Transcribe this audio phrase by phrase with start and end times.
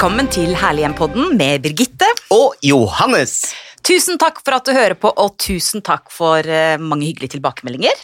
[0.00, 2.06] Velkommen til Herlighjem-podden med Birgitte.
[2.32, 3.50] Og Johannes.
[3.84, 8.00] Tusen takk for at du hører på, og tusen takk for eh, mange hyggelige tilbakemeldinger.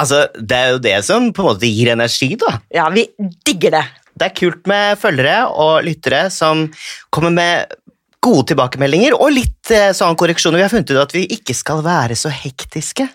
[0.00, 2.54] Altså, Det er jo det som på en måte gir energi, da.
[2.72, 3.04] Ja, vi
[3.44, 3.82] digger det.
[4.16, 6.70] Det er kult med følgere og lyttere som
[7.12, 7.76] kommer med
[8.24, 10.56] gode tilbakemeldinger og litt sånn korreksjoner.
[10.56, 13.10] Vi har funnet ut at vi ikke skal være så hektiske.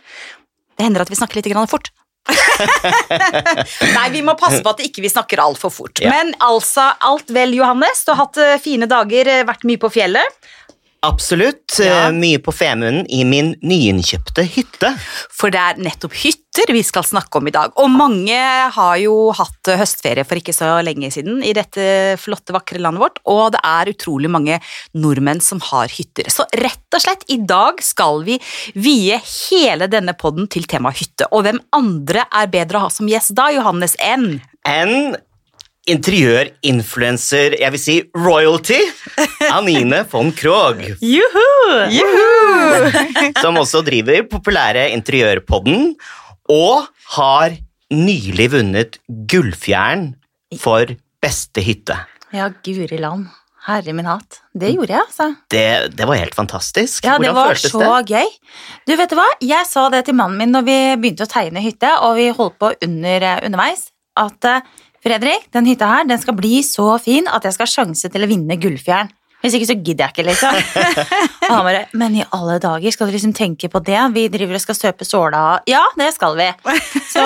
[0.77, 1.90] Det hender at vi snakker litt fort.
[3.95, 6.02] Nei, vi må passe på at ikke vi ikke snakker altfor fort.
[6.03, 6.12] Ja.
[6.13, 8.03] Men altså, alt vel, Johannes.
[8.05, 10.52] Du har hatt eh, fine dager, eh, vært mye på fjellet.
[11.02, 11.80] Absolutt.
[11.80, 12.08] Ja.
[12.08, 14.91] eh, Mye på Femunden i min nyinnkjøpte hytte.
[15.34, 17.74] For det er nettopp hytter vi skal snakke om i dag.
[17.82, 18.36] Og mange
[18.76, 23.18] har jo hatt høstferie for ikke så lenge siden i dette flotte, vakre landet vårt,
[23.26, 24.60] og det er utrolig mange
[24.93, 26.30] nordmenn som har hytter.
[26.30, 28.38] Så rett og slett, i dag skal vi
[28.76, 29.18] vie
[29.49, 31.32] hele denne podden til temaet hytte.
[31.32, 34.36] Og hvem andre er bedre å ha som gjest da, Johannes, enn
[34.70, 35.15] En
[35.90, 38.77] interiørinfluencer, jeg vil si royalty,
[39.55, 40.84] Anine von Krogh.
[41.01, 41.48] Juhu!
[41.96, 43.01] Juhu!
[43.43, 45.93] som også driver populære Interiørpodden,
[46.52, 46.87] og
[47.18, 47.57] har
[47.91, 50.12] nylig vunnet Gullfjern
[50.62, 51.98] for beste hytte.
[52.32, 53.29] Ja, guri land.
[53.62, 54.40] Herre min hatt.
[54.57, 55.26] Det gjorde jeg, altså.
[55.54, 57.05] Det, det var helt fantastisk.
[57.05, 58.15] Ja, det Hvordan var føltes så det?
[58.15, 58.32] gøy.
[58.90, 59.27] Du, vet du hva?
[59.46, 62.57] Jeg sa det til mannen min når vi begynte å tegne hytte, og vi holdt
[62.57, 64.66] på under, eh, underveis, at eh,
[65.02, 68.22] Fredrik, den hytta her, den skal bli så fin at jeg skal ha sjanse til
[68.25, 69.09] å vinne gullfjern.
[69.41, 70.58] Hvis ikke så gidder jeg ikke, liksom.
[71.50, 73.97] han bare, men i alle dager, skal du liksom tenke på det?
[74.13, 75.41] Vi driver og skal støpe såla.
[75.66, 76.46] Ja, det skal vi.
[77.16, 77.24] Så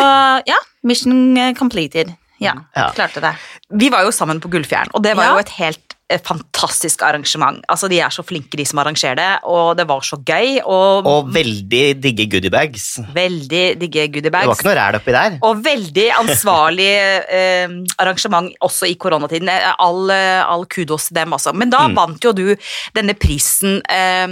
[0.47, 2.13] ja, mission completed.
[2.39, 2.89] Ja, Ja.
[2.95, 3.33] klarte det.
[3.79, 5.33] Vi var jo sammen på Gullfjern, og det var Ja.
[5.35, 7.61] jo et helt eh, fantastisk arrangement.
[7.71, 10.59] Altså, De er så flinke, de som arrangerer det, og det var så gøy.
[10.65, 12.99] Og, Og veldig digge goodiebags.
[13.13, 14.45] veldig digge goodiebags.
[14.45, 15.37] Det var ikke noe ræl oppi der.
[15.41, 16.89] Og veldig ansvarlig
[17.39, 17.67] eh,
[17.97, 19.49] arrangement også i koronatiden.
[19.49, 21.53] Eh, All, eh, all kudos til dem altså.
[21.53, 21.95] Men da Mm.
[21.95, 22.55] vant jo du
[22.95, 24.27] denne prisen, eh,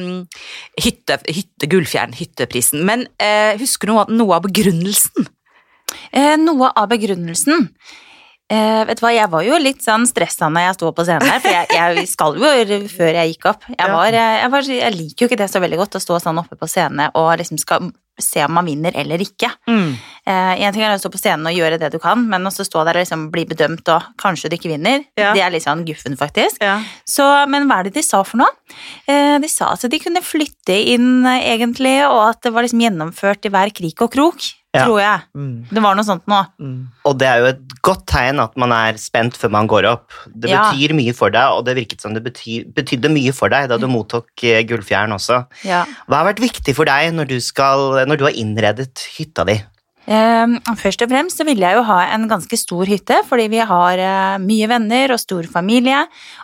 [0.81, 2.83] hytte, hytte, Gullfjern, hytteprisen.
[2.85, 5.27] Men eh, husker du noe, noe av begrunnelsen?
[6.11, 7.69] Eh, noe av begrunnelsen
[8.53, 11.29] eh, Vet du hva, Jeg var jo litt sånn stressa når jeg sto på scenen
[11.29, 13.67] her, for jeg, jeg skal jo før jeg gikk opp.
[13.73, 16.21] Jeg, var, eh, jeg, var, jeg liker jo ikke det så veldig godt, å stå
[16.23, 17.91] sånn oppe på scenen og liksom skal
[18.21, 19.49] se om man vinner eller ikke.
[19.65, 19.93] Mm.
[20.29, 22.65] Eh, en ting er å stå på scenen og gjøre det du kan, men også
[22.67, 25.01] stå der og liksom bli bedømt og kanskje du ikke vinner.
[25.17, 25.31] Ja.
[25.33, 26.61] Det er litt sånn guffen, faktisk.
[26.61, 26.77] Ja.
[27.09, 28.53] Så, men hva er det de sa for noe?
[29.09, 33.49] Eh, de sa at de kunne flytte inn, egentlig, og at det var liksom gjennomført
[33.49, 34.85] i hver krik og krok, Ja.
[34.87, 35.21] tror jeg.
[35.37, 35.67] Mm.
[35.69, 36.39] Det var noe sånt nå.
[36.57, 36.77] Mm.
[37.05, 40.11] Og det er jo et godt tegn at man er spent før man går opp.
[40.33, 40.71] Det Ja.
[40.71, 43.77] betyr mye for deg, og det virket som det betyr, betydde mye for deg da
[43.77, 45.45] du mottok Gullfjæren Gullfjern også.
[45.63, 45.85] Ja.
[46.09, 49.61] Hva har vært viktig for deg når du, skal, når du har innredet hytta di?
[50.03, 53.61] Eh, først og fremst så ville jeg jo ha en ganske stor hytte, fordi vi
[53.63, 56.01] har eh, mye venner og stor familie,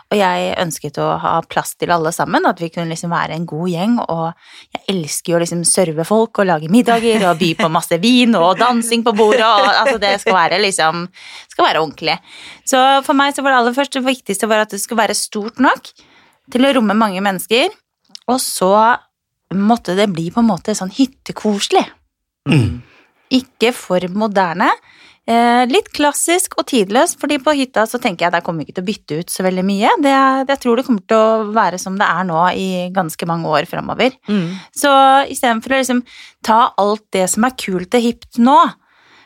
[0.08, 3.44] og jeg ønsket å ha plass til alle sammen, at vi kunne liksom være en
[3.50, 4.24] god gjeng, og
[4.72, 8.32] jeg elsker jo å liksom serve folk og lage middager og by på masse vin
[8.38, 11.04] og dansing på bordet, og altså det skal være liksom,
[11.52, 12.16] skal være ordentlig.
[12.64, 15.18] Så for meg så var det aller først det viktigste var at det skulle være
[15.18, 15.92] stort nok
[16.50, 17.68] til å romme mange mennesker,
[18.30, 18.72] og så
[19.52, 21.84] måtte det bli på en måte sånn hyttekoselig.
[22.48, 22.80] Mm.
[23.36, 24.70] Ikke for moderne.
[25.30, 28.80] Eh, litt klassisk og tidløs, fordi på hytta så tenker jeg der kommer vi ikke
[28.80, 29.92] til å bytte ut så veldig mye.
[30.02, 30.14] Det,
[30.48, 33.52] det jeg tror det kommer til å være som det er nå i ganske mange
[33.52, 34.16] år framover.
[34.30, 34.58] Mm.
[34.74, 34.90] Så
[35.30, 36.04] istedenfor å liksom
[36.46, 38.58] ta alt det som er kult og hipt nå,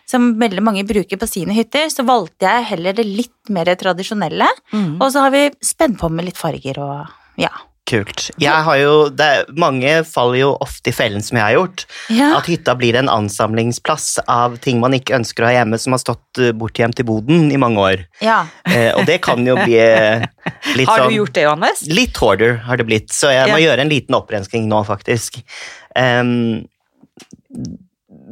[0.05, 4.51] som veldig mange bruker på sine hytter, så valgte jeg heller det litt mer tradisjonelle.
[4.75, 4.99] Mm.
[4.99, 7.55] Og så har vi spent på med litt farger og ja.
[7.85, 8.31] Kult.
[8.41, 9.29] Jeg har jo, det,
[9.61, 11.85] mange faller jo ofte i fellen som jeg har gjort.
[12.09, 12.31] ja.
[12.39, 16.01] At hytta blir en ansamlingsplass av ting man ikke ønsker å ha hjemme, som har
[16.01, 18.07] stått eh, bortgjemt i boden i mange år.
[18.25, 18.45] ja.
[18.65, 19.77] Eh, og det kan jo bli
[20.79, 21.85] litt sånn Har sånn du gjort det, Johannes?
[21.93, 25.43] Litt hoarder har det blitt, så jeg må gjøre en liten opprensking nå, faktisk.
[25.95, 26.65] Um,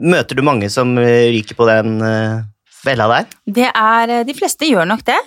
[0.00, 2.42] møter du mange som eh, ryker på den uh,
[2.82, 3.30] fella der?
[3.60, 5.18] Det er, de fleste gjør nok det.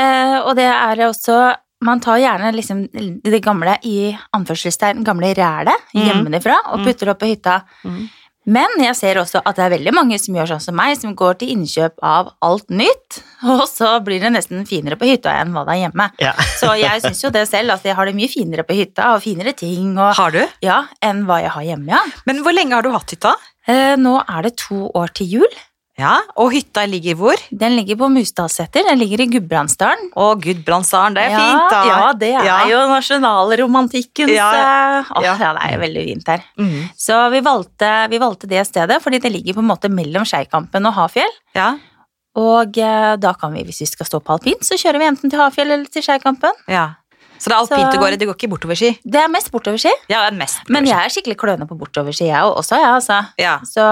[0.00, 1.38] Eh, og det er også
[1.82, 2.84] Man tar gjerne liksom
[3.26, 6.04] det gamle i anførselstegn, gamle rælet Mhm.
[6.08, 6.84] hjemmefra og Mm.
[6.86, 7.62] putter det opp på hytta.
[7.84, 8.08] Mm.
[8.44, 11.14] Men jeg ser også at det er veldig mange som gjør sånn som meg, som
[11.14, 15.52] går til innkjøp av alt nytt, og så blir det nesten finere på hytta enn
[15.54, 16.10] hva det er hjemme.
[16.18, 16.32] Ja.
[16.58, 19.22] Så jeg syns jo det selv, at jeg har det mye finere på hytta, og
[19.22, 20.42] finere ting, og, Har du?
[20.60, 22.00] ja, enn hva jeg har hjemme, ja.
[22.26, 23.34] Men hvor lenge har du hatt hytta?
[23.68, 25.46] Eh, nå er det to år til jul.
[26.02, 27.38] Ja, Og hytta ligger hvor?
[27.50, 30.10] Den ligger på Musdalseter, den ligger i Gudbrandsdalen.
[30.18, 31.82] Å, Gudbrandsdalen, det er ja, fint, da.
[31.88, 32.58] Ja, det er Ja.
[32.72, 34.50] jo nasjonalromantikkens Ja.
[35.10, 35.36] åh, Ja.
[35.38, 35.52] ja.
[35.54, 36.42] det er jo veldig fint her.
[36.58, 36.88] Mm.
[36.96, 40.86] Så vi valgte, vi valgte det stedet fordi det ligger på en måte mellom Skeikampen
[40.86, 41.30] og Hafjell.
[41.54, 41.76] Ja.
[42.34, 45.30] Og eh, da kan vi, hvis vi skal stå på alpint, så kjører vi enten
[45.30, 46.52] til Hafjell eller til Skeikampen.
[46.66, 46.94] Ja.
[47.42, 48.90] Så det er alpint du det går i, du går ikke bortoverski?
[49.02, 49.90] Det er mest bortoverski.
[50.06, 53.18] Ja, det er mest Men jeg er skikkelig kløne på bortoverski, jeg også, jeg, altså.
[53.42, 53.56] Ja.
[53.66, 53.86] Så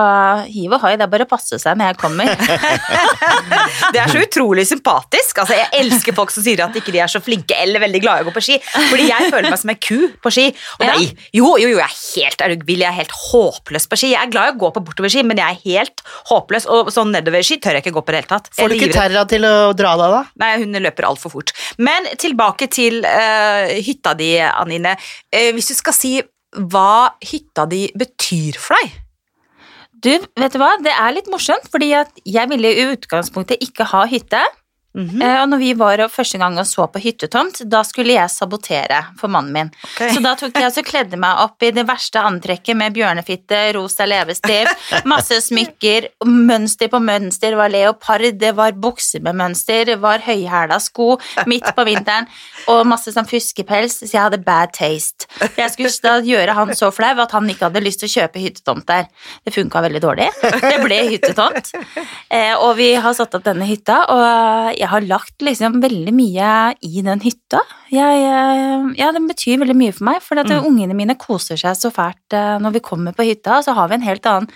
[0.47, 2.31] hiv og hoi, det er bare å passe seg når jeg kommer.
[3.95, 5.41] Det er så utrolig sympatisk.
[5.43, 8.23] Altså, jeg elsker folk som sier at ikke de er så flinke eller veldig glade
[8.23, 8.59] i å gå på ski.
[8.63, 10.47] Fordi jeg føler meg som en ku på ski.
[10.79, 10.95] Og Ja.
[10.95, 14.13] nei, jo, jo, jo, jeg er helt er vill, jeg er helt håpløs på ski.
[14.15, 16.69] Jeg er glad i å gå på bortoverski, men jeg er helt håpløs.
[16.71, 18.51] Og sånn nedoverski tør jeg ikke gå på i det hele tatt.
[18.57, 18.93] Får du ikke.
[18.95, 20.23] Terra til å dra deg, da?
[20.43, 21.55] Nei, hun løper altfor fort.
[21.79, 23.40] Men tilbake til eh,
[23.85, 24.97] hytta di, Anine.
[25.33, 26.17] Eh, hvis du skal si
[26.57, 28.99] hva hytta di betyr for deg?
[30.01, 30.73] Du, vet du hva?
[30.81, 34.41] Det er litt morsomt, fordi jeg ville i utgangspunktet ikke ha hytte.
[34.95, 35.09] Mhm.
[35.09, 35.43] -hmm.
[35.43, 39.05] Og når vi var og første gang og så på hyttetomt, da skulle jeg sabotere
[39.21, 39.71] for mannen min.
[39.85, 40.15] Okay.
[40.15, 44.07] Så da tok jeg så kledde meg opp i det verste antrekket med bjørnefitte, rosa
[44.07, 44.75] leppestift,
[45.13, 50.19] masse smykker, mønster på mønster, det var leopard, det var bukser med mønster, det var
[50.19, 52.27] høyhæla sko midt på vinteren,
[52.67, 55.31] og masse sånn fuskepels, så jeg hadde bad taste.
[55.57, 58.43] Jeg skulle da gjøre han så flau at han ikke hadde lyst til å kjøpe
[58.43, 59.07] hyttetomt der.
[59.45, 60.29] Det funka veldig dårlig.
[60.43, 61.71] Det ble hyttetomt.
[62.31, 66.51] Eh, og vi har satt opp denne hytta, og jeg har lagt liksom veldig mye
[66.87, 67.61] i den hytta.
[67.93, 70.67] Jeg, eh, ja, den betyr veldig mye for meg, for mm.
[70.67, 73.99] ungene mine koser seg så fælt eh, når vi kommer på hytta, så har vi
[73.99, 74.49] en helt annen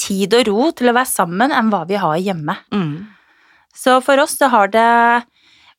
[0.00, 2.56] tid og ro til å være sammen enn hva vi har hjemme.
[2.74, 2.94] Mm.
[3.76, 4.88] Så for oss så har det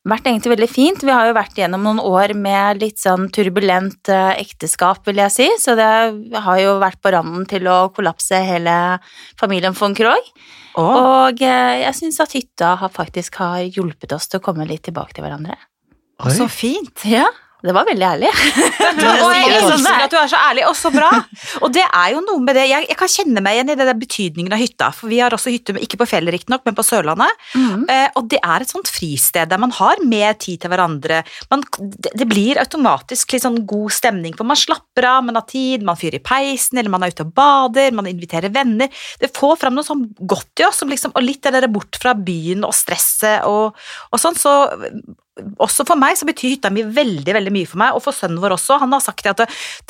[0.08, 1.04] vært egentlig veldig fint.
[1.04, 5.32] Vi har jo vært gjennom noen år med litt sånn turbulent eh, ekteskap, vil jeg
[5.32, 5.90] si, så det
[6.44, 8.76] har jo vært på randen til å kollapse hele
[9.40, 10.32] familien von Krogh.
[10.74, 10.90] Oh.
[10.90, 14.84] Og eh, jeg syns at hytta har faktisk har hjulpet oss til å komme litt
[14.88, 15.56] tilbake til hverandre.
[16.34, 17.04] Så fint.
[17.08, 17.26] Ja,
[17.64, 18.30] det var veldig ærlig.
[19.24, 20.02] Og jeg sånn elsker er.
[20.04, 21.08] at du er så ærlig, og så bra.
[21.64, 23.86] Og det er jo noe med det, jeg, jeg kan kjenne meg igjen i det
[23.88, 26.84] der betydningen av hytta, for vi har også hytte, ikke på fjellet riktignok, men på
[26.84, 27.40] Sørlandet.
[27.56, 27.86] Mm.
[27.88, 31.22] Eh, og det er et sånt fristed der man har mer tid til hverandre.
[31.52, 35.48] Man, det, det blir automatisk litt sånn god stemning, for man slapper av, man har
[35.48, 38.92] tid, man fyrer i peisen, eller man er ute og bader, man inviterer venner.
[39.20, 41.96] Det får fram noe sånn godt i oss, som liksom, og litt det der bort
[42.00, 43.72] fra byen og stresset og,
[44.12, 44.54] og sånn, så
[45.58, 48.38] også for meg så betyr hytta mi veldig veldig mye for meg, og for sønnen
[48.42, 48.76] vår også.
[48.78, 49.40] Han har sagt at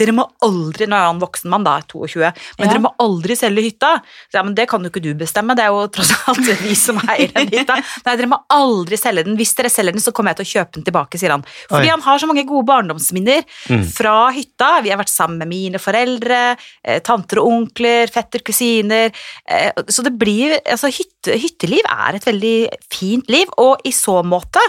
[0.00, 2.22] dere må aldri, nå er han voksen mann da, 22,
[2.58, 2.70] men Ja.
[2.72, 3.90] dere må aldri selge hytta.
[4.30, 6.74] Så, ja, men det kan jo ikke du bestemme, det er jo tross alt vi
[6.74, 7.76] som eier den hytta.
[8.06, 9.36] Nei, dere må aldri selge den.
[9.36, 11.44] Hvis dere selger den, så kommer jeg til å kjøpe den tilbake, sier han.
[11.68, 11.92] Fordi Oi.
[11.92, 13.84] han har så mange gode barndomsminner Mm.
[13.92, 14.80] fra hytta.
[14.82, 19.12] Vi har vært sammen med mine foreldre, eh, tanter og onkler, fetter, kusiner.
[19.48, 24.22] Eh, så det blir, altså hytte, hytteliv er et veldig fint liv, og i så
[24.24, 24.60] måte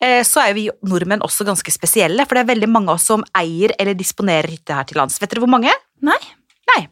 [0.00, 2.98] eh, så er jo vi nordmenn også ganske spesielle, for det er veldig mange av
[2.98, 5.18] oss som eier eller disponerer hytte her til lands.
[5.20, 5.72] Vet dere hvor mange?
[6.04, 6.18] Nei.
[6.68, 6.82] Nei.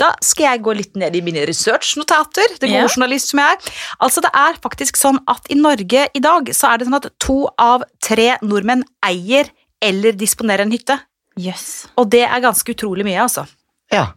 [0.00, 2.88] Da skal jeg gå litt ned i mine researchnotater, det gode yeah.
[2.88, 3.74] journalist som jeg er.
[4.06, 7.10] Altså det er faktisk sånn at i Norge i dag så er det sånn at
[7.20, 9.50] to av tre nordmenn eier
[9.84, 10.96] eller disponerer en hytte.
[11.40, 11.86] Yes.
[12.00, 13.44] Og det er ganske utrolig mye, altså.
[13.92, 14.10] Ja.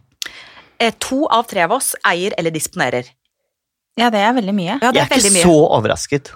[0.80, 3.08] Eh, To av tre av oss eier eller disponerer.
[4.00, 4.78] Ja, det er veldig mye.
[4.80, 5.46] Ja, er Jeg er er veldig ikke mye.
[5.46, 6.32] så overrasket.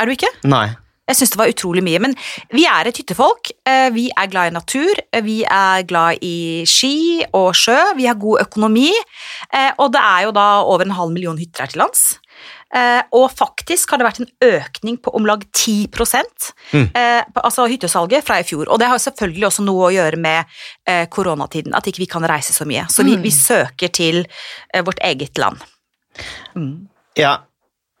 [0.00, 0.30] Er du ikke?
[0.48, 0.66] Nei.
[1.08, 1.98] Jeg syns det var utrolig mye.
[2.00, 2.14] Men
[2.54, 3.50] vi er et hyttefolk.
[3.66, 4.94] Eh, Vi er glad i natur.
[5.12, 7.94] eh, Vi er glad i ski og sjø.
[7.96, 8.90] Vi har god økonomi.
[9.52, 12.18] eh, Og det er jo da over en halv million hytter her til lands.
[13.12, 15.88] Og faktisk har det vært en økning på om lag 10
[16.72, 16.88] Mm.
[17.44, 18.64] altså hyttesalget fra i fjor.
[18.70, 20.44] Og det har selvfølgelig også noe å gjøre med
[21.10, 22.86] koronatiden, at ikke vi kan reise så mye.
[22.88, 23.22] Så vi, Mm.
[23.22, 24.26] vi søker til
[24.84, 25.58] vårt eget land.
[26.56, 26.88] Mm.
[27.16, 27.36] Ja,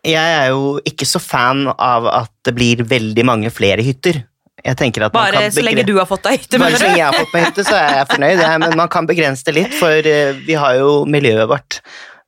[0.06, 4.22] jeg er jo ikke så fan av at det blir veldig mange flere hytter.
[4.62, 6.58] Jeg tenker at man Bare så lenge du har fått deg hytte.
[6.62, 8.42] Bare så lenge jeg har fått meg hytte, så er jeg fornøyd.
[8.44, 11.80] Ja, Men man kan begrense det litt, for eh, vi har jo miljøet vårt.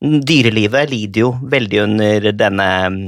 [0.02, 2.98] Dyrelivet lider jo veldig under denne mm,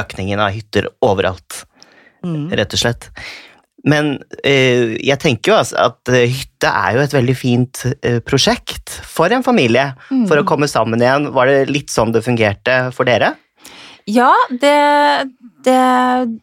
[0.00, 1.64] økningen av hytter overalt,
[2.24, 2.48] Mm.
[2.56, 3.10] rett og slett.
[3.84, 4.14] Men
[4.48, 8.94] eh, jeg tenker jo altså at eh, hytte er jo et veldig fint eh, prosjekt
[9.04, 9.90] for en familie.
[10.08, 10.22] Mm.
[10.30, 11.26] For å komme sammen igjen.
[11.36, 13.34] Var det litt sånn det fungerte for dere?
[14.10, 14.70] Ja, det,
[15.64, 15.76] det,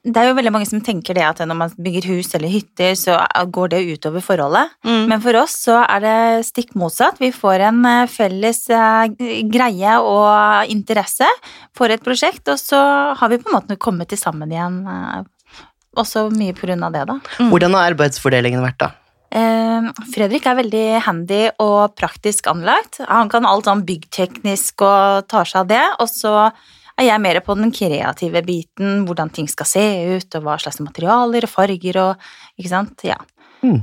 [0.01, 2.95] det er jo veldig mange som tenker det at når man bygger hus eller hytter,
[2.97, 3.19] så
[3.53, 4.71] går det utover forholdet.
[4.87, 5.03] Mm.
[5.11, 6.15] Men for oss så er det
[6.47, 7.21] stikk motsatt.
[7.21, 9.13] Vi får en eh, felles eh,
[9.51, 11.29] greie og interesse
[11.77, 12.81] for et prosjekt, og så
[13.19, 14.81] har vi på en måte kommet til sammen igjen.
[14.89, 15.21] eh,
[16.01, 17.19] Også mye på grunn av det, da.
[17.37, 17.53] Mm.
[17.53, 18.91] Hvordan har arbeidsfordelingen vært, da?
[20.11, 22.99] Fredrik er veldig handy og praktisk anlagt.
[23.07, 25.83] Han kan alt sånn byggteknisk og tar seg av det.
[26.03, 26.33] Og så
[27.01, 30.81] er jeg mer på den kreative biten, hvordan ting skal se ut, og hva slags
[30.83, 32.29] materialer og farger og
[32.59, 33.03] Ikke sant?
[33.07, 33.17] Ja.
[33.65, 33.81] Mm.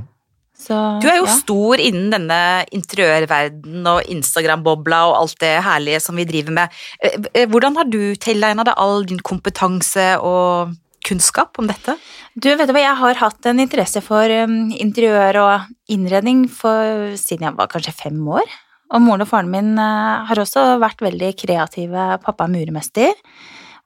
[0.59, 1.37] Så, Du er jo ja.
[1.39, 2.39] stor innen denne
[2.75, 6.79] interiørverdenen og Instagram-bobla og alt det herlige som vi driver med.
[6.99, 10.75] Eh, eh, Hvordan har du tilegna deg all din kompetanse og
[11.07, 11.95] kunnskap om dette?
[12.35, 17.15] Du, vet du hva, jeg har hatt en interesse for um, interiør og innredning for,
[17.19, 18.59] siden jeg var kanskje fem år.
[18.89, 22.11] Og moren og faren min eh, har også vært veldig kreative.
[22.23, 23.17] Pappa er muremester.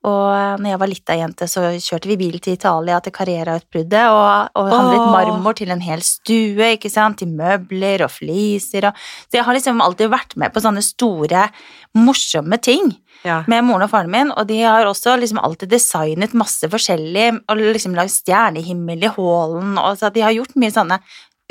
[0.03, 4.03] Og eh, når jeg var lita jente, så kjørte vi bil til Italia, til Carrera-utbruddet,
[4.11, 8.99] og, og handlet marmor til en hel stue, ikke sant, til møbler og fliser og
[8.99, 11.47] Så jeg har liksom alltid vært med på sånne store,
[11.95, 12.93] morsomme ting
[13.23, 13.45] Ja.
[13.47, 17.61] med moren og faren min, og de har også liksom alltid designet masse forskjellig, og
[17.61, 20.97] liksom lagd stjernehimmel i hallen, og så de har gjort mye sånne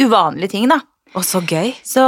[0.03, 0.83] uvanlige ting, da.
[1.14, 1.75] Og så gøy.
[1.85, 2.02] Så,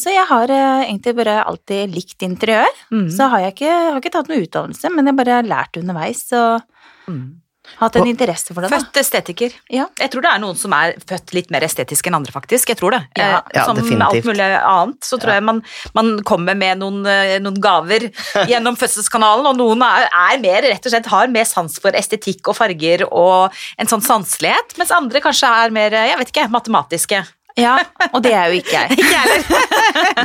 [0.00, 2.72] så jeg har eh, egentlig bare alltid likt interiør.
[2.90, 3.04] Mm.
[3.14, 6.24] Så har jeg ikke, har ikke tatt noe utdannelse, men jeg bare har lært underveis
[6.36, 6.64] og
[7.08, 7.40] Mm.
[7.80, 8.78] hatt en Og- interesse for det, da.
[8.82, 9.52] Født estetiker.
[9.72, 9.86] Ja.
[9.98, 12.68] Jeg tror det er noen som er født litt mer estetisk enn andre, faktisk.
[12.68, 13.00] Jeg tror det.
[13.16, 13.40] Ja.
[13.54, 15.34] Eh, som ja, alt mulig annet, så tror Ja.
[15.38, 15.62] jeg man,
[15.94, 18.10] man kommer med noen, eh, noen gaver
[18.50, 22.48] gjennom fødselskanalen, og noen er, er mer, rett og slett har mer sans for estetikk
[22.48, 26.48] og farger og en sånn sanselighet, mens andre kanskje er mer, eh, jeg vet ikke,
[26.50, 27.24] matematiske.
[27.58, 27.76] Ja,
[28.12, 28.96] og det er jo ikke jeg.
[29.02, 29.46] Ikke heller.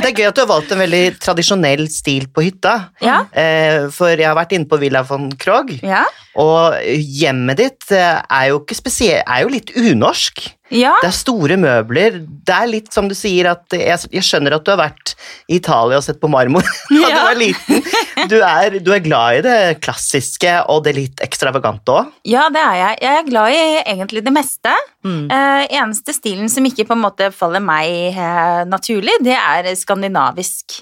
[0.00, 2.74] Det er gøy at du har valgt en veldig tradisjonell stil på hytta.
[3.02, 3.24] Ja.
[3.34, 6.04] Eh, for jeg har vært inne på Villa von Krogh, Ja,
[6.40, 10.40] og hjemmet ditt eh, er jo ikke er jo litt unorsk.
[10.74, 10.94] ja.
[11.02, 12.16] Det er store møbler.
[12.26, 15.14] Det er litt som du sier at Jeg, jeg skjønner at du har vært
[15.46, 17.84] i Italia og sett på marmor da du var liten.
[18.30, 22.10] Du er, du er glad i det klassiske og det litt ekstravagante òg.
[22.26, 22.98] ja, det er jeg.
[23.04, 23.60] Jeg er glad i
[23.94, 24.72] egentlig det meste.
[25.06, 25.28] Mm.
[25.30, 30.80] Eh, eneste stilen som ikke på en måte faller meg eh, naturlig, det er skandinavisk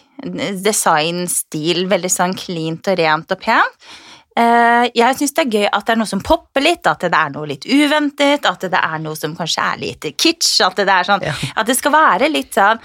[0.62, 1.84] designstil.
[1.90, 3.92] Veldig sånn cleant og rent og pent.
[4.32, 7.12] Eh, jeg syns det er gøy at det er noe som popper litt, at det
[7.12, 10.88] er noe litt uventet, at det er noe som kanskje er litt kitsch, at det,
[10.88, 11.34] er sånn, Ja.
[11.56, 12.80] at det skal være litt sånn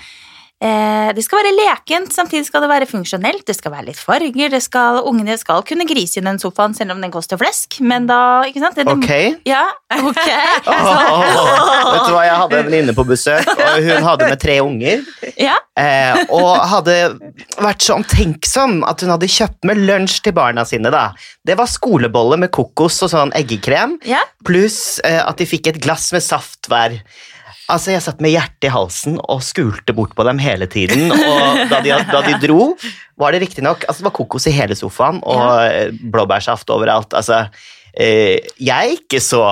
[0.61, 4.49] eh, Det skal være lekent, samtidig skal det være funksjonelt, det skal være litt farger,
[4.51, 8.07] det skal, ungene skal kunne grise i den sofaen selv om den koster flesk, men
[8.09, 8.75] da, ikke sant?
[8.75, 9.41] Det, Ok.
[9.47, 9.63] Ja,
[10.09, 10.27] ok.
[11.93, 15.03] Vet du hva, Jeg hadde en venninne på besøk, og hun hadde med tre unger.
[15.39, 15.55] Ja.
[15.79, 16.97] Eh, og hadde
[17.61, 20.91] vært så omtenksom at hun hadde kjøpt med lunsj til barna sine.
[20.93, 21.11] da.
[21.47, 24.23] Det var skolebolle med kokos og sånn eggekrem, Ja.
[24.47, 26.99] pluss eh, at de fikk et glass med saft hver.
[27.69, 31.09] Altså, Jeg satt med hjertet i halsen og skulte bort på dem hele tiden.
[31.11, 32.69] Og da de, da de dro,
[33.19, 35.89] var det riktignok altså, Det var kokos i hele sofaen og Ja.
[36.13, 37.11] blåbærsaft overalt.
[37.17, 37.47] Altså,
[37.93, 39.43] eh, jeg er ikke så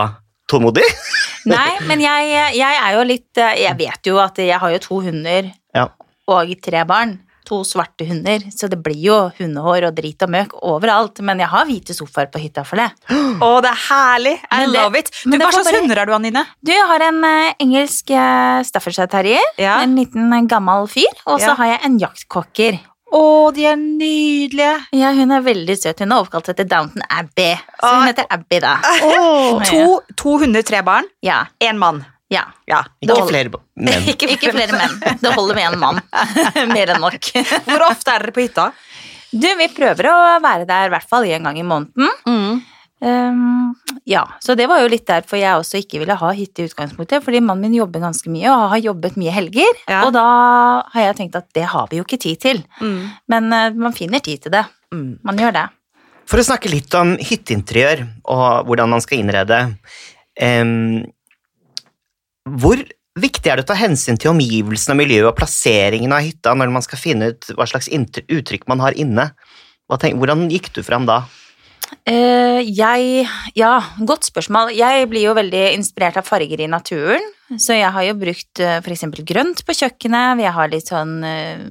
[0.48, 0.86] tålmodig.
[1.52, 4.80] Nei, men jeg, jeg er jo litt eh, Jeg vet jo at jeg har jo
[4.88, 5.90] to hunder Ja.
[6.32, 7.18] og tre barn.
[7.46, 11.20] To svarte hunder, så det blir jo hundehår og drit og møk overalt.
[11.22, 12.88] Men jeg har hvite sofaer på hytta for det.
[13.14, 14.36] Å, det er herlig!
[14.50, 15.12] I det- love it.
[15.24, 16.46] Du, hva slags bare- hunder har du, Anine?
[16.66, 19.46] Du, har en uh, engelsk uh, Staffordshire terrier.
[19.62, 19.78] Ja.
[19.86, 21.14] En liten uh, gammel fyr.
[21.28, 21.56] Og så Ja.
[21.62, 22.80] har jeg en jaktkokker.
[23.16, 23.22] Å,
[23.54, 24.72] de er nydelige.
[24.98, 26.02] Ja, hun er veldig søt.
[26.04, 27.54] Hun er oppkalt etter Downton Abbey.
[27.80, 28.74] Så hun heter Abbey, da.
[29.70, 31.44] To, to hunder, tre barn, Ja.
[31.64, 32.02] én mann.
[32.34, 32.44] Ja.
[32.68, 32.82] Ja.
[33.04, 33.32] Ikke holder.
[33.32, 33.50] flere
[33.88, 34.08] menn.
[34.12, 34.96] Ikke flere menn.
[35.22, 36.00] Det holder med én mann.
[36.76, 37.32] Mer enn nok.
[37.68, 38.70] Hvor ofte er dere på hytta?
[39.36, 42.64] Du, vi prøver å være der i hvert fall en gang i måneden.
[43.06, 43.74] Ehm,
[44.08, 47.22] ja, så det var jo litt derfor jeg også ikke ville ha hytte i utgangspunktet,
[47.26, 50.06] fordi mannen min jobber ganske mye og har jobbet mye helger, Ja.
[50.08, 50.24] og da
[50.94, 52.64] har jeg tenkt at det har vi jo ikke tid til.
[52.80, 53.02] Mm.
[53.30, 54.64] Men uh, man finner tid til det.
[54.96, 55.20] Mm.
[55.28, 55.66] Man gjør det.
[56.26, 59.60] For å snakke litt om hytteinteriør og hvordan man skal innrede
[60.42, 61.04] em,
[62.46, 62.82] Hvor
[63.18, 66.74] viktig er det å ta hensyn til omgivelsene og miljøet og plasseringen av hytta når
[66.76, 69.32] man skal finne ut hva slags uttrykk man har inne?
[69.90, 71.24] Hvordan gikk du fram da?
[72.10, 73.26] Uh, jeg
[73.58, 74.74] Ja, godt spørsmål.
[74.78, 77.26] Jeg blir jo veldig inspirert av farger i naturen.
[77.62, 79.06] Så jeg har jo brukt uh, f.eks.
[79.26, 80.42] grønt på kjøkkenet.
[80.42, 81.62] Jeg har litt sånn uh,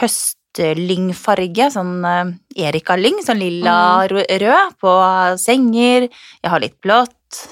[0.00, 3.76] høstlyngfarge, sånn uh, erikalyng, sånn lilla
[4.10, 4.96] rø- rød på
[5.42, 6.08] senger.
[6.42, 7.42] Jeg har litt blått.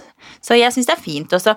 [0.42, 1.54] Så jeg syns det er fint også.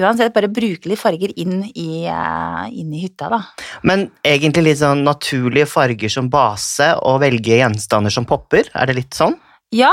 [0.00, 3.42] Uansett, bare bruke litt farger inn i, uh, inn i hytta, da.
[3.84, 8.70] Men egentlig litt sånn naturlige farger som base og velge gjenstander som popper?
[8.72, 9.36] Er det litt sånn?
[9.76, 9.92] Ja,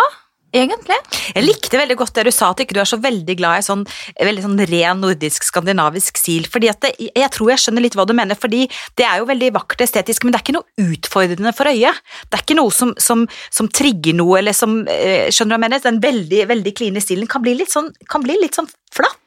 [0.56, 0.96] egentlig.
[1.36, 3.66] Jeg likte veldig godt det du sa, at ikke du er så veldig glad i
[3.68, 3.84] sånn,
[4.16, 6.48] veldig sånn ren nordisk, skandinavisk stil.
[6.48, 9.30] fordi at det, Jeg tror jeg skjønner litt hva du mener, fordi det er jo
[9.30, 12.00] veldig vakkert estetisk, men det er ikke noe utfordrende for øyet.
[12.30, 15.60] Det er ikke noe som, som, som trigger noe, eller som eh, Skjønner du hva
[15.60, 15.84] jeg mener?
[15.84, 19.19] Den veldig veldig kline stilen kan bli litt sånn, kan bli litt sånn flatt.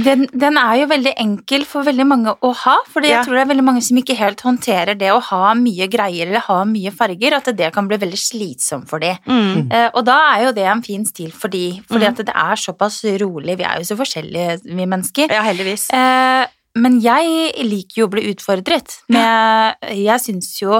[0.00, 3.18] Den, den er jo veldig enkel for veldig mange å ha, for Ja.
[3.18, 6.26] jeg tror det er veldig mange som ikke helt håndterer det å ha mye greier
[6.30, 9.12] eller ha mye farger, at det kan bli veldig slitsomt for de.
[9.28, 12.10] Uh, og da er jo det en fin stil for de, fordi Mm.
[12.14, 15.28] at det er såpass rolig, vi er jo så forskjellige vi mennesker.
[15.30, 15.88] Ja, heldigvis.
[15.92, 16.46] Uh,
[16.80, 19.00] men jeg liker jo å bli utfordret.
[19.08, 20.76] Men jeg syns jo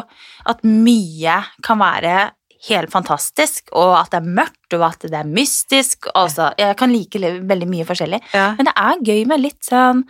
[0.46, 2.30] at mye kan være
[2.68, 6.10] helt fantastisk, og at det er mørkt, og at det er mystisk.
[6.14, 8.20] Altså, jeg kan like veldig mye forskjellig.
[8.34, 8.50] Ja.
[8.58, 10.04] Men det er gøy med litt sånn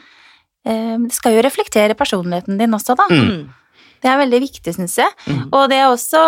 [0.67, 3.07] eh, Det skal jo reflektere personligheten din også, da.
[3.13, 3.45] Mm.
[4.01, 5.15] Det er veldig viktig, syns jeg.
[5.27, 5.41] Mm.
[5.57, 6.21] Og det også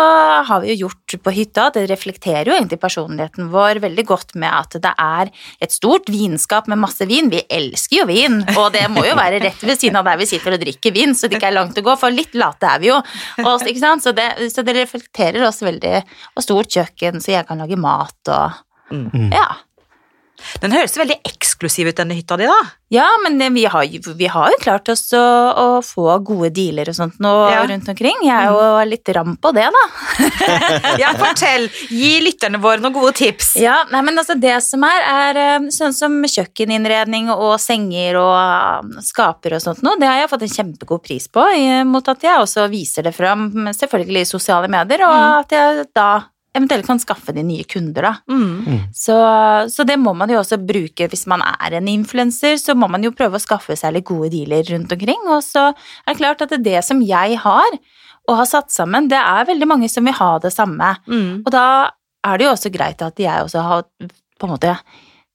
[0.49, 1.67] har vi jo gjort på hytta.
[1.73, 5.31] Det reflekterer jo egentlig personligheten vår veldig godt med at det er
[5.63, 7.31] et stort vinskap med masse vin.
[7.33, 10.29] Vi elsker jo vin, og det må jo være rett ved siden av der vi
[10.29, 12.83] sitter og drikker vin, så det ikke er langt å gå, for litt late er
[12.83, 12.99] vi jo.
[13.43, 13.73] Også?
[14.03, 16.03] Så, det, så det reflekterer oss veldig.
[16.37, 18.61] Og stort kjøkken, så jeg kan lage mat og
[18.93, 19.31] Mm.
[19.31, 19.45] Ja.
[20.61, 22.59] Den høres veldig eksklusiv ut, denne hytta di, da.
[22.93, 23.85] Ja, men vi har,
[24.15, 25.21] vi har jo klart oss å,
[25.57, 27.63] å få gode dealer og sånt nå Ja.
[27.69, 28.19] rundt omkring.
[28.21, 29.83] Jeg er jo litt ram på det, da.
[31.01, 31.69] Ja, fortell.
[31.89, 33.55] Gi lytterne våre noen gode tips.
[33.61, 38.35] Ja, nei, men altså det som er, er eh, sånn som kjøkkeninnredning og senger og
[38.37, 41.47] eh, skaper og sånt noe, det har jeg fått en kjempegod pris på,
[41.89, 45.39] mot at jeg også viser det fram, selvfølgelig i sosiale medier, og Mm.
[45.39, 46.07] at jeg da
[46.53, 48.13] eventuelt kan skaffe de nye kunder, da.
[48.29, 48.89] Mm.
[48.93, 49.15] Så,
[49.73, 53.03] så det må man jo også bruke hvis man er en influenser, så må man
[53.05, 56.45] jo prøve å skaffe seg litt gode dealer rundt omkring, og så er det klart
[56.45, 57.79] at det som jeg har,
[58.29, 60.93] og har satt sammen, det er veldig mange som vil ha det samme.
[61.11, 61.41] Mm.
[61.43, 61.65] Og da
[62.23, 63.81] er det jo også greit at jeg også har
[64.39, 64.77] på en måte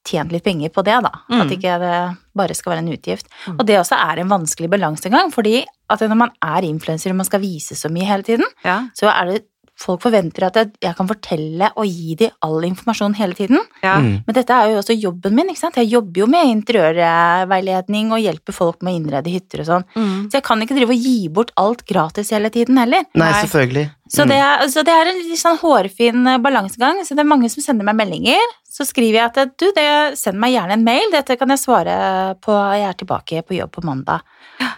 [0.08, 1.10] tjent litt penger på det, da.
[1.28, 1.40] Mm.
[1.42, 1.96] At ikke det
[2.38, 3.28] bare skal være en utgift.
[3.44, 3.58] Mm.
[3.58, 5.58] Og det også er en vanskelig balansegang, fordi
[5.92, 8.78] at når man er influenser og man skal vise så mye hele tiden, Ja.
[8.96, 9.42] så er det
[9.78, 13.60] folk forventer at jeg, jeg kan fortelle og gi dem all informasjon hele tiden.
[13.84, 13.96] Ja.
[14.02, 14.24] Mm.
[14.26, 15.78] Men dette er jo også jobben min, ikke sant.
[15.78, 19.86] Jeg jobber jo med interiørveiledning og hjelper folk med å innrede hytter og sånn.
[19.94, 20.16] Mm.
[20.30, 23.06] Så jeg kan ikke drive og gi bort alt gratis hele tiden heller.
[23.14, 23.44] Nei, Nei.
[23.44, 23.86] selvfølgelig.
[24.08, 24.28] Så Mm.
[24.32, 27.02] det, er, så det er en litt sånn hårfin eh, balansegang.
[27.04, 28.40] Så det er mange som sender meg meldinger.
[28.64, 32.34] Så skriver jeg at du, det, send meg gjerne en mail, dette kan jeg svare
[32.40, 34.20] på, jeg er tilbake på jobb på mandag.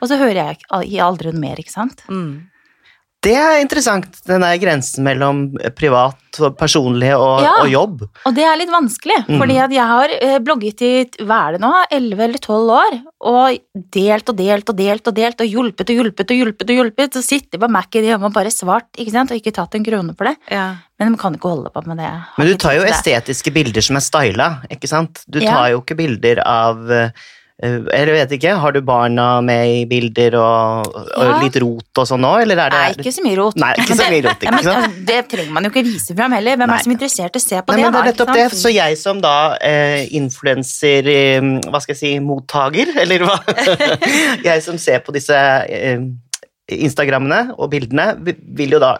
[0.00, 0.58] Og så hører jeg
[0.90, 2.02] jeg aldri noe mer, ikke sant.
[2.08, 2.46] Mm.
[3.20, 5.40] Det er interessant, den der grensen mellom
[5.76, 7.50] privat og personlig og, Ja.
[7.60, 8.04] og jobb.
[8.24, 9.38] Og det er litt vanskelig, Mm.
[9.38, 13.58] fordi jeg har eh, blogget i hva er det nå, 11 eller 12 år, og
[13.92, 17.16] delt og delt og delt og delt, og hjulpet og hjulpet og hjulpet og hjulpet,
[17.20, 20.16] og sittet på Mac-en hjemme og bare svart, ikke sant, og ikke tatt en krone
[20.16, 20.36] for det.
[20.50, 20.76] Ja.
[20.98, 22.12] Men de kan ikke holde på med det.
[22.38, 25.24] Men du tar jo estetiske bilder som er styla, ikke sant?
[25.28, 25.50] Du Ja.
[25.52, 27.10] tar jo ikke bilder av eh,
[27.62, 31.34] Eller vet ikke, har du barna med i bilder og, og Ja.
[31.42, 33.58] litt rot og sånn òg, eller er det Nei, ikke så mye rot.
[33.60, 34.86] Nei, ikke så mye rot, ikke sant?
[34.86, 36.56] eh, det trenger man jo ikke vise fram heller.
[36.56, 36.78] Hvem Nei.
[36.78, 37.84] er som er interessert i å se på Nei, det?
[37.84, 38.46] men det er nettopp det.
[38.62, 43.36] Så jeg som da eh, influenser, eh, hva skal jeg si, mottaker, eller hva?
[44.48, 45.36] jeg som ser på disse
[45.68, 46.00] eh,
[46.70, 48.12] Instagrammene og bildene,
[48.56, 48.94] vil jo da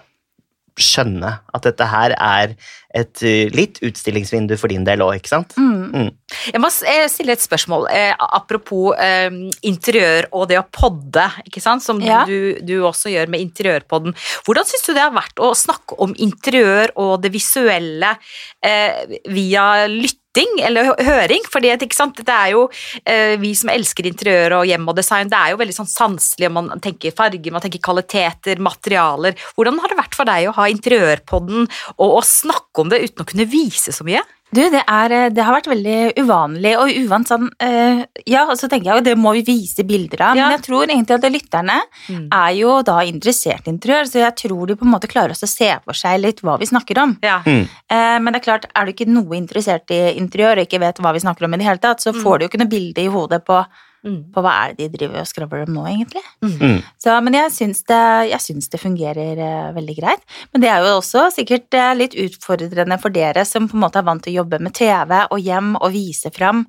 [0.83, 2.55] skjønne at dette her er
[2.97, 5.55] et eh, litt utstillingsvindu for din del òg, ikke sant?
[5.61, 6.09] Mm.
[6.51, 7.87] Jeg må eh, stille et spørsmål.
[7.95, 9.31] Eh, apropos eh,
[9.71, 11.85] interiør og det å podde, ikke sant?
[11.87, 12.25] som Ja.
[12.27, 14.17] du, du også gjør med Interiørpodden.
[14.47, 18.17] Hvordan syns du det har vært å snakke om interiør og det visuelle
[18.65, 21.47] eh, via lytting eller høring?
[21.51, 21.61] For?
[21.61, 22.67] Dette er jo
[23.05, 26.51] eh, vi som elsker interiør og hjem og design, det er jo veldig sånn sanselig,
[26.55, 29.35] man tenker farger, man tenker kvaliteter, materialer.
[29.57, 31.67] Hvordan har det vært for deg å ha Interiørpodden
[31.99, 34.23] og å snakke om det uten å kunne vise så mye?
[34.53, 38.57] Du, det, er, eh, det har vært veldig uvanlig, og uvant sånn eh, Ja, og
[38.59, 40.49] så tenker jeg jo det må vi vise bilder av, Ja.
[40.49, 41.77] men jeg tror egentlig at lytterne
[42.09, 42.29] Mm.
[42.33, 45.47] er jo da interessert i interiør, så jeg tror de på en måte klarer også
[45.47, 47.17] å se for seg litt hva vi snakker om.
[47.23, 47.41] Ja.
[47.47, 47.69] Mm.
[47.91, 50.97] Eh, men det er klart, er du ikke noe interessert i interiør og ikke vet
[50.99, 52.23] hva vi snakker om i det hele tatt, så Mm.
[52.23, 53.65] får du jo ikke noe bilde i hodet på,
[54.01, 54.31] Mm.
[54.33, 56.23] på hva er det de driver og skravler om nå, egentlig.
[56.41, 56.79] Mm.
[56.97, 60.23] Så, men jeg syns, det, jeg syns det fungerer eh, veldig greit.
[60.55, 64.01] Men det er jo også sikkert eh, litt utfordrende for dere som på en måte
[64.01, 66.65] er vant til å jobbe med TV og hjem og vise fram,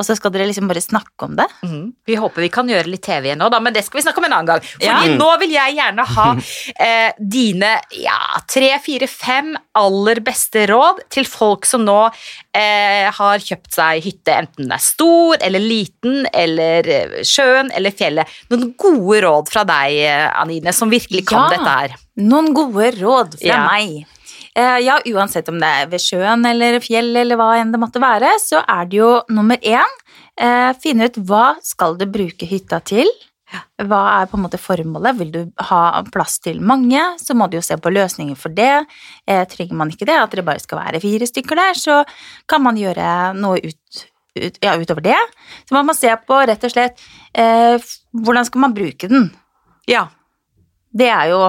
[0.00, 1.44] og så skal dere liksom bare snakke om det.
[1.62, 1.92] Mm.
[2.08, 4.22] Vi håper vi kan gjøre litt TV igjen nå, da, men det skal vi snakke
[4.22, 4.62] om en annen gang.
[4.64, 5.16] Fordi Ja.
[5.20, 6.28] nå vil jeg gjerne ha
[6.88, 11.98] eh, dine ja, tre, fire, fem aller beste råd til folk som nå
[12.56, 17.92] eh, har kjøpt seg hytte, enten den er stor eller liten, eller eh, sjøen eller
[17.92, 18.26] fjellet.
[18.50, 21.58] Noen gode råd fra deg, eh, Anine, som virkelig kan Ja.
[21.58, 21.98] dette her.
[22.20, 24.06] Noen gode råd fra meg.
[24.58, 28.02] Eh, ja, uansett om det er ved sjøen eller fjell eller hva enn det måtte
[28.02, 29.92] være, så er det jo nummer én
[30.40, 33.06] eh, finne ut hva skal du bruke hytta til.
[33.82, 35.16] Hva er på en måte formålet?
[35.18, 38.84] Vil du ha plass til mange, så må du jo se på løsninger for det.
[39.26, 41.96] Eh, trenger man ikke det, at det bare skal være fire stykker der, så
[42.50, 43.08] kan man gjøre
[43.38, 44.04] noe ut,
[44.38, 45.18] ut, ja, utover det.
[45.66, 47.02] Så man må se på rett og slett
[47.34, 49.30] eh, hvordan skal man bruke den.
[49.90, 50.06] Ja.
[50.94, 51.42] Det er jo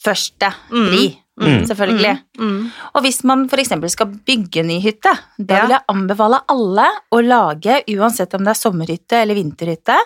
[0.00, 0.86] første Mm.
[0.88, 1.24] pri, Mm.
[1.40, 2.14] Selvfølgelig.
[2.38, 2.70] Mm.
[2.94, 3.72] Og hvis man f.eks.
[3.94, 5.62] skal bygge ny hytte, da Ja.
[5.66, 9.96] vil jeg anbefale alle å lage, uansett om det er sommerhytte eller vinterhytte,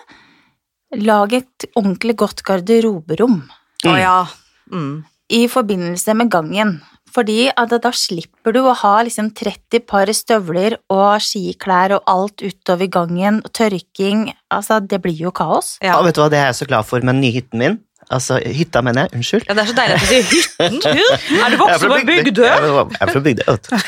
[1.01, 3.41] lag et ordentlig godt garderoberom
[3.85, 3.99] Å Mm.
[3.99, 4.25] ja.
[4.71, 5.03] Mm.
[5.29, 6.81] i forbindelse med gangen.
[7.15, 12.41] Fordi at da slipper du å ha liksom 30 par støvler og skiklær og alt
[12.43, 15.77] utover gangen, og tørking Altså, det blir jo kaos.
[15.81, 15.97] Ja.
[15.99, 17.79] Og vet du hva, det er jeg så glad for med den nye hytten min.
[18.13, 19.17] Altså, hytta, mener jeg.
[19.17, 19.45] Unnskyld.
[19.47, 20.75] ja, det er så deilig at du sier hytten.
[21.45, 22.43] Er du opp på Bygdø?
[22.45, 23.75] Jeg er fra Bygdøy, vet du.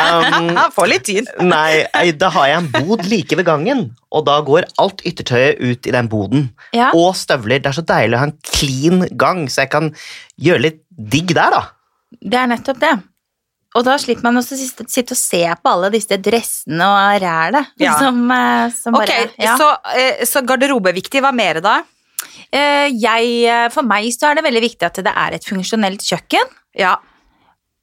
[0.00, 1.28] Um, Få litt tid.
[1.44, 1.84] nei,
[2.18, 5.94] da har jeg en bod like ved gangen, og da går alt yttertøyet ut i
[5.94, 6.48] den boden.
[6.76, 6.90] Ja.
[6.98, 7.60] Og støvler.
[7.62, 9.92] Det er så deilig å ha en clean gang, så jeg kan
[10.40, 11.62] gjøre litt digg der, da.
[12.20, 12.96] Det er nettopp det.
[13.78, 17.68] Og da slipper man også sitte sitte og se på alle disse dressene og rælet
[17.78, 17.92] Ja.
[18.00, 19.54] som, eh, som Ok, okay, ja.
[19.60, 21.22] så, eh, så garderobe er viktig.
[21.22, 21.76] Hva mer da?
[22.50, 26.04] Eh, jeg, eh, For meg så er det veldig viktig at det er et funksjonelt
[26.04, 26.52] kjøkken.
[26.78, 26.96] Ja.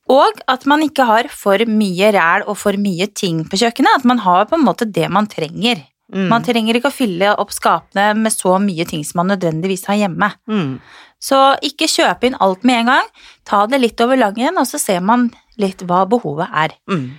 [0.07, 4.01] Og at man ikke har for mye ræl og for mye ting på kjøkkenet.
[4.01, 5.83] At man har på en måte det man trenger.
[6.13, 6.29] Mm.
[6.31, 9.99] Man trenger ikke å fylle opp skapene med så mye ting som man nødvendigvis har
[10.05, 10.31] hjemme.
[10.47, 10.77] Mm.
[11.19, 13.09] Så ikke kjøpe inn alt med en gang.
[13.47, 15.27] Ta det litt over langen, og så ser man
[15.59, 16.77] litt hva behovet er.
[16.87, 17.17] Mm.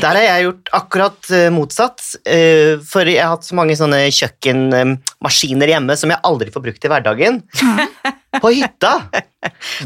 [0.00, 4.02] Der har jeg gjort akkurat eh, motsatt, eh, for jeg har hatt så mange sånne
[4.14, 7.40] kjøkkenmaskiner hjemme som jeg aldri får brukt i hverdagen.
[8.42, 8.96] På hytta!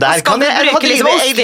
[0.01, 1.35] Der kan jeg, jeg- liksom jeg-?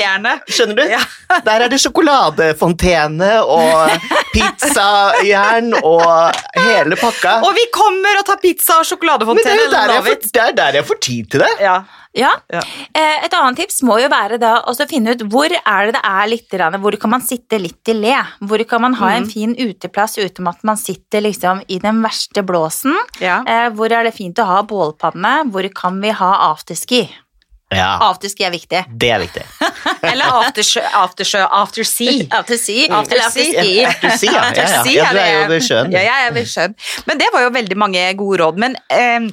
[0.48, 0.85] Skjønner du?
[1.48, 3.90] Der er det sjokoladefontene og
[4.33, 7.40] pizzajern og hele pakka.
[7.44, 10.42] Og vi kommer og tar pizza og Men det er, jo der jeg får, det
[10.46, 11.53] er der jeg får tid til det.
[11.61, 11.77] Ja.
[12.14, 12.31] Ja.
[12.53, 12.61] Ja.
[12.94, 16.03] Eh, Et annet tips må jo være da å finne ut hvor er det det
[16.05, 16.50] er litt
[16.81, 18.14] Hvor kan man sitte litt i le?
[18.40, 19.31] Hvor kan man ha en Mhm.
[19.33, 22.94] fin uteplass uten at man sitter liksom i den verste blåsen?
[23.20, 23.42] Ja.
[23.46, 25.50] Eh, Hvor er det fint å ha bålpanne?
[25.50, 27.09] Hvor kan vi ha afterski?
[27.72, 28.85] Ja, Afterski er viktig.
[28.98, 29.42] det er viktig.
[30.05, 32.29] Eller aftersjø, aftersjø, aftersea.
[32.38, 32.88] Afterski.
[32.88, 33.57] Afterski.
[33.88, 34.94] Afterski.
[34.94, 35.11] Ja, ja.
[35.11, 35.90] Du er jo ved sjøen.
[35.90, 36.74] Ja, jeg er ved sjøen.
[37.09, 38.59] Men det var jo veldig mange gode råd.
[38.59, 39.27] Men eh,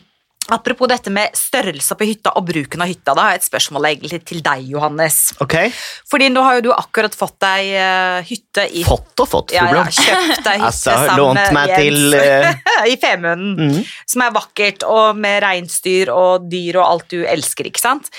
[0.49, 3.87] apropos dette med størrelse på hytta og bruken av hytta, da har jeg et spørsmål
[3.91, 5.19] egentlig til deg, Johannes.
[5.43, 5.55] Ok,
[6.09, 9.67] Fordi nå har jo du akkurat fått deg uh, hytte i Fått og fått, ja,
[9.71, 11.81] ja, kjøpt deg hytte Altså, sammen lånt med Jens.
[11.81, 12.87] til uh...
[12.91, 13.91] I Femunden, mm.
[14.13, 18.11] som er vakkert, og med reinsdyr og dyr og alt du elsker, ikke sant?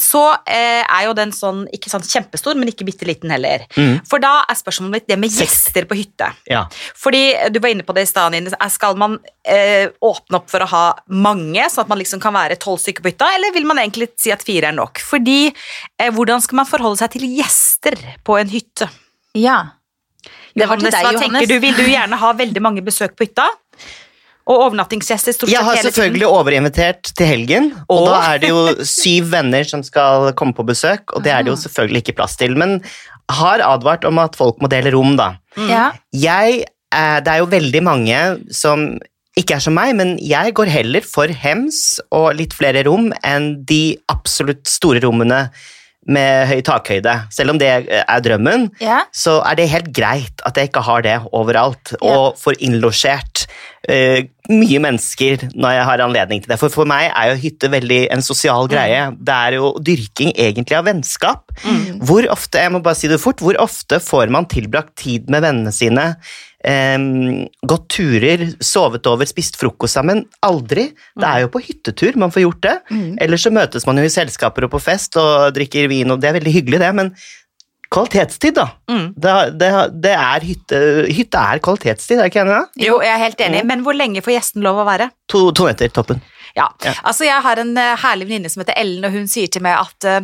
[0.00, 0.44] Så uh,
[0.84, 3.64] er jo den sånn, ikke sånn kjempestor, men ikke bitte liten heller.
[3.78, 4.02] Mm.
[4.08, 6.30] For da er spørsmålet mitt det med gjester på hytte.
[6.50, 6.66] Ja.
[6.98, 10.68] Fordi du var inne på det i stad, Nine, skal man åpne opp for å
[10.70, 13.78] ha mange, sånn at man liksom kan være tolv stykker på hytta, eller vil man
[13.82, 15.00] egentlig si at fire er nok?
[15.04, 18.88] Fordi eh, hvordan skal man forholde seg til gjester på en hytte?
[19.38, 19.58] Ja.
[20.54, 21.28] Det var til deg, hva Johannes.
[21.28, 21.58] tenker du?
[21.64, 23.48] Vil du gjerne ha veldig mange besøk på hytta?
[24.44, 25.76] Og overnattingsgjester stort sett hele tiden.
[25.78, 28.08] Jeg har selvfølgelig overinvitert til helgen, og Åh.
[28.10, 31.48] da er det jo syv venner som skal komme på besøk, og det er det
[31.54, 31.62] jo Ah.
[31.64, 32.76] selvfølgelig ikke plass til, men
[33.32, 35.30] har advart om at folk må dele rom, da.
[35.56, 35.92] Ja.
[36.12, 38.18] Jeg, eh, det er jo veldig mange
[38.52, 38.98] som
[39.38, 43.64] ikke er som meg, men jeg går heller for hems og litt flere rom enn
[43.66, 45.48] de absolutt store rommene
[46.04, 47.14] med høy takhøyde.
[47.32, 49.02] Selv om det er drømmen, ja.
[49.14, 52.12] så er det helt greit at jeg ikke har det overalt, Ja.
[52.12, 53.46] og får innlosjert
[53.88, 54.20] uh,
[54.52, 56.60] mye mennesker når jeg har anledning til det.
[56.60, 59.06] For for meg er jo hytte veldig en sosial greie.
[59.16, 61.54] Det er jo dyrking egentlig av vennskap.
[61.64, 62.02] Mm.
[62.04, 65.40] Hvor ofte, jeg må bare si det fort, hvor ofte får man tilbrakt tid med
[65.46, 66.10] vennene sine,
[66.64, 70.24] em, gått turer, sovet over, spist frokost sammen?
[70.46, 70.88] Aldri.
[71.14, 72.74] Det er jo på hyttetur man får gjort det.
[72.90, 73.08] Mm.
[73.24, 76.30] Ellers så møtes man jo i selskaper og på fest og drikker vin, og det
[76.30, 77.14] er veldig hyggelig det, men
[77.94, 78.68] kvalitetstid, da.
[78.90, 79.06] Mm.
[79.16, 79.70] Det, det,
[80.02, 80.78] det er hytte,
[81.14, 82.56] hytte er kvalitetstid, er ikke enig?
[82.56, 82.86] da?
[82.88, 85.10] Jo, jeg er helt enig, men hvor lenge får gjesten lov å være?
[85.30, 86.22] To, to netter, toppen.
[86.56, 86.92] Ja, Ja.
[87.02, 89.74] altså Jeg har en eh, herlig venninne som heter Ellen, og hun sier til meg
[89.80, 90.20] at eh,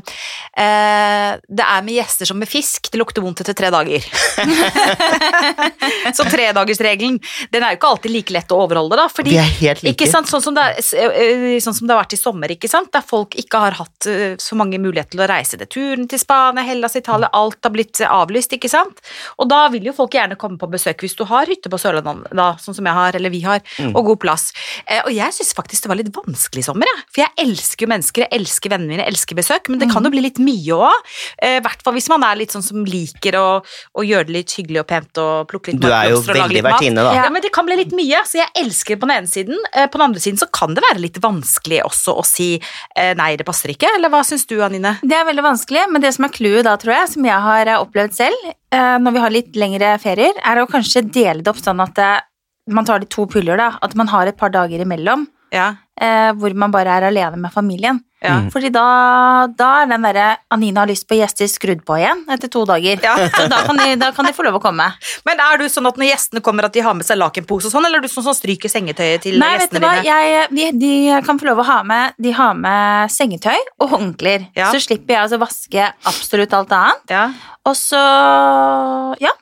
[1.51, 4.01] det er med gjester som med fisk, det lukter vondt etter tre dager.
[6.15, 7.19] så tredagersregelen
[7.53, 9.07] den er jo ikke alltid like lett å overholde, da.
[9.13, 9.95] Fordi, Vi er helt like.
[9.97, 12.91] ikke sant, sånn som, det er, sånn som det har vært i sommer, ikke sant?
[12.95, 14.09] der folk ikke har hatt
[14.43, 18.01] så mange muligheter til å reise til turen til Spania, Hellas, Italia, alt har blitt
[18.07, 19.03] avlyst, ikke sant?
[19.43, 22.33] Og da vil jo folk gjerne komme på besøk hvis du har hytte på Sørlandet,
[22.37, 23.95] da, sånn som jeg har, eller vi har, Mm.
[23.97, 24.49] og god plass.
[25.07, 27.05] Og jeg syns faktisk det var litt vanskelig i sommer, jeg.
[27.15, 30.05] For jeg elsker jo mennesker, jeg elsker vennene mine, jeg elsker besøk, men det kan
[30.05, 31.11] jo bli litt mye òg.
[31.47, 34.55] I hvert fall hvis man er litt sånn som liker å, å gjøre det litt
[34.59, 37.15] hyggelig og pent og plukke litt Du er jo veldig vertinne, da.
[37.17, 37.29] Ja.
[37.33, 39.59] men det kan bli litt mye, så jeg elsker det på den ene siden.
[39.75, 43.13] Eh, På den andre siden så kan det være litt vanskelig også å si eh,
[43.19, 44.97] nei, det passer ikke, eller hva syns du, Anine?
[45.03, 47.71] Det er veldig vanskelig, men det som er clouet da, tror jeg, som jeg har
[47.71, 51.53] eh, opplevd selv, eh, når vi har litt lengre ferier, er å kanskje dele det
[51.53, 52.19] opp sånn at eh,
[52.71, 53.73] man tar de to puljer, da.
[53.83, 55.27] At man har et par dager imellom.
[55.55, 55.73] Ja.
[56.01, 58.01] Eh, hvor man bare er alene med familien.
[58.21, 58.35] Ja.
[58.37, 58.51] Mm.
[58.53, 58.85] Fordi da,
[59.57, 63.01] da er den derre 'Anina har lyst på gjester' skrudd på igjen etter to dager.
[63.03, 63.15] Ja.
[63.33, 64.91] Så da kan, de, da kan de få lov å komme.
[65.25, 67.75] Men er du sånn at når gjestene kommer at de har med seg lakenpose og
[67.75, 70.09] sånn, eller er du sånn som stryker sengetøyet til Nei, vet du gjestene hva, dine?
[70.13, 74.51] jeg, de, de kan få lov å ha med De har med sengetøy og håndklær.
[74.59, 74.69] Ja.
[74.75, 77.07] Så slipper jeg altså vaske absolutt alt annet.
[77.09, 77.31] Ja.
[77.65, 78.01] Og så
[79.21, 79.33] Ja,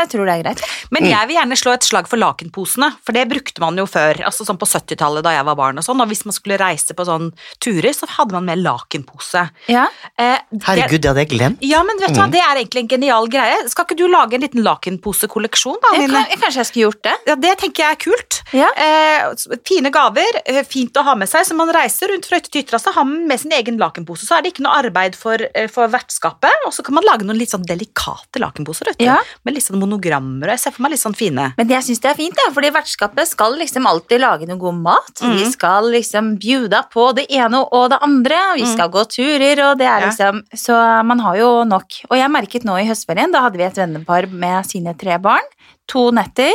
[0.00, 0.62] jeg tror det er greit.
[0.90, 4.22] Men jeg vil gjerne slå et slag for lakenposene, for det brukte man jo før.
[4.24, 6.94] altså sånn På 70-tallet da jeg var barn og sånn, og hvis man skulle reise
[6.94, 9.50] på sånn turer, så hadde man med lakenpose.
[9.68, 9.86] Ja.
[10.18, 11.58] Eh, det- Herregud, det hadde jeg glemt.
[11.62, 12.32] Ja, men vet du hva, Mm.
[12.32, 13.68] det er egentlig en genial greie.
[13.68, 15.92] Skal ikke du lage en liten lakenposekolleksjon, da?
[16.00, 17.14] Jeg kan, kanskje jeg skulle gjort det.
[17.26, 18.42] Ja, Det tenker jeg er kult.
[18.52, 18.68] Ja.
[18.76, 21.44] Eh, fine gaver, eh, fint å ha med seg.
[21.44, 24.26] Så man reiser rundt fra hytte til hytte, så har man med sin egen lakenpose.
[24.26, 27.22] Så er det ikke noe arbeid for, eh, for vertskapet, og så kan man lage
[27.26, 28.86] noen litt sånn delikate lakenposer.
[28.86, 29.04] Vet du.
[29.06, 29.18] Ja.
[29.44, 30.46] Med litt sånn monogrammer.
[30.46, 31.46] og Jeg ser for meg litt sånn fine.
[31.56, 34.74] Men jeg syns det er fint, ja, fordi vertskapet skal liksom alltid lage noe god
[34.84, 35.14] mat.
[35.22, 35.34] Mm.
[35.38, 38.38] Vi skal liksom bjuda på det ene og det andre.
[38.56, 38.72] Vi Mm.
[38.74, 40.06] skal gå turer, og det er Ja.
[40.10, 41.86] liksom Så man har jo nok.
[42.10, 45.42] Og jeg merket nå i høstferien, da hadde vi et vennepar med sine tre barn.
[45.88, 46.52] To netter.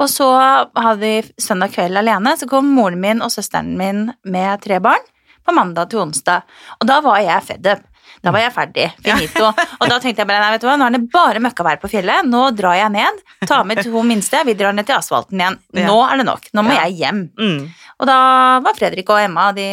[0.00, 4.60] Og så hadde vi søndag kveld alene, så kom moren min og søsteren min med
[4.60, 4.98] tre barn
[5.46, 6.42] på mandag til onsdag.
[6.80, 7.80] Og da var jeg fed up.
[8.24, 8.86] Da var jeg ferdig.
[9.04, 9.46] Finito.
[9.52, 11.90] Og da tenkte jeg bare nei, vet du hva, nå er det bare møkkavær på
[11.92, 12.24] fjellet.
[12.26, 15.58] Nå drar jeg ned, tar med to minste, vi drar ned til asfalten igjen.
[15.84, 16.48] Nå er det nok.
[16.56, 17.24] Nå må jeg hjem.
[17.38, 17.64] Mm.
[18.00, 18.18] Og da
[18.64, 19.68] var Fredrik og Emma de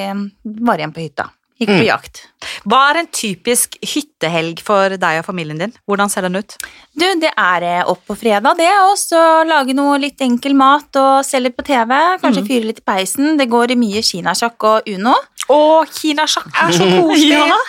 [0.67, 1.29] var igjen på hytta.
[1.61, 1.85] Gikk på Mm.
[1.85, 2.19] jakt.
[2.65, 5.73] Hva er en typisk hyttehelg for deg og familien din?
[5.87, 6.55] Hvordan ser den ut?
[6.97, 8.69] Du, det er eh, opp på fredag, det.
[8.89, 11.93] Og så lage noe litt enkel mat og se litt på TV.
[12.23, 12.47] Kanskje Mm.
[12.47, 13.37] fyre litt i peisen.
[13.37, 15.13] Det går i mye kinasjakk og Uno.
[15.53, 17.37] Å, kinasjakk er så koselig!
[17.53, 17.61] Ja.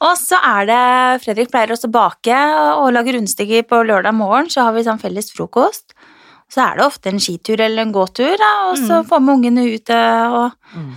[0.00, 2.40] Og så er det Fredrik pleier også å bake
[2.80, 4.50] og lage rundstykker på lørdag morgen.
[4.50, 5.94] Så har vi sånn felles frokost.
[6.52, 9.06] Så er det ofte en skitur eller en gåtur, da, og så Mm.
[9.08, 10.92] får vi ungene ut Og, Mm.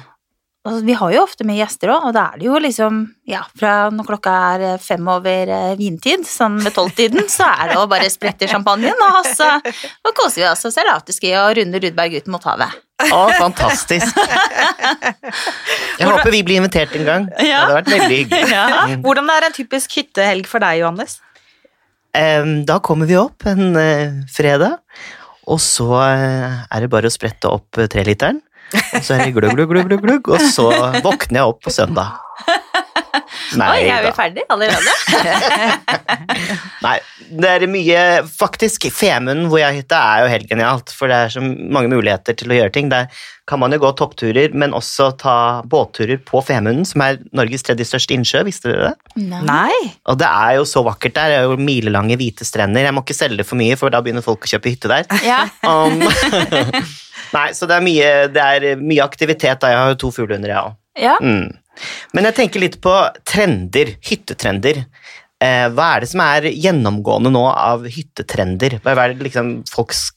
[0.68, 3.42] Og vi har jo ofte med gjester òg, og da er det jo liksom Ja,
[3.60, 7.78] fra når klokka er eh, fem over eh, vintid, sånn ved tolvtiden, så er det
[7.80, 11.84] å bare sprette champagnen, og så og koser vi oss og ser afterski og runder
[11.84, 12.76] Rudberg ut mot havet.
[13.08, 14.16] Å, fantastisk.
[16.00, 17.28] Jeg håper vi blir invitert en gang.
[17.30, 18.56] Det hadde vært veldig hyggelig.
[18.56, 18.88] Ja.
[19.04, 21.20] Hvordan er en typisk hyttehelg for deg, Johannes?
[22.68, 24.80] Da kommer vi opp en eh, fredag,
[25.48, 28.42] og så er det bare å sprette opp treliteren.
[28.76, 30.68] Og så er det glugg, glugg, glugg, glugg, og så
[31.04, 32.18] våkner jeg opp på søndag.
[33.58, 34.92] Nei Oi, er vi ferdige ferdig allerede?
[36.86, 36.98] Nei,
[37.42, 41.18] det er mye Faktisk, Femunden, hvor jeg har hytte, er jo helt genialt, for det
[41.18, 42.92] er så mange muligheter til å gjøre ting.
[42.92, 43.08] Der
[43.48, 45.36] kan man jo gå toppturer, men også ta
[45.72, 49.24] båtturer på Femunden, som er Norges tredje største innsjø, visste dere det?
[49.48, 49.72] Nei.
[50.12, 52.84] Og det er jo så vakkert der, det er jo milelange hvite strender.
[52.84, 55.08] Jeg må ikke selge det for mye, for da begynner folk å kjøpe hytte der.
[55.26, 55.46] Ja.
[55.68, 56.00] Um,
[57.36, 59.72] nei, så det er mye, det er mye aktivitet da.
[59.74, 60.78] Jeg har jo to fuglehunder, jeg òg.
[61.04, 61.16] ja.
[61.22, 61.56] Mm.
[62.18, 62.92] Men jeg tenker litt på
[63.28, 64.80] trender, hyttetrender.
[65.44, 68.80] Eh, hva er det som er gjennomgående nå av hyttetrender?
[68.82, 70.08] Hva er det liksom folks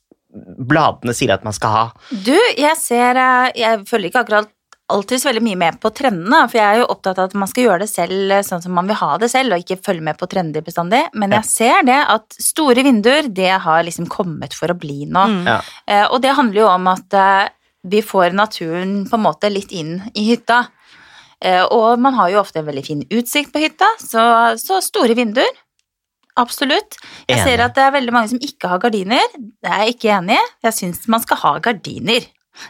[0.71, 1.85] bladene sier at man skal ha?
[2.11, 4.51] Du, jeg ser eh, Jeg følger ikke akkurat
[4.91, 7.47] alltid så veldig mye med på trendene, for jeg er jo opptatt av at man
[7.47, 10.03] skal gjøre det selv eh, sånn som man vil ha det selv, og ikke følge
[10.09, 11.05] med på trender bestandig.
[11.15, 15.27] Men jeg ser det at store vinduer, det har liksom kommet for å bli nå.
[15.31, 15.47] Mm.
[15.47, 15.61] Ja.
[15.87, 17.19] Eh, Og det handler jo om at
[17.87, 20.65] vi får naturen på en måte litt inn i hytta.
[21.41, 24.25] Eh, Og man har jo ofte en veldig fin utsikt på hytta, så,
[24.61, 25.49] så store vinduer.
[26.41, 26.97] Absolutt.
[27.29, 27.45] Jeg Enig.
[27.47, 29.33] ser at det er veldig mange som ikke har gardiner.
[29.37, 30.45] Det er jeg ikke enig i.
[30.67, 32.27] Jeg syns man skal ha gardiner.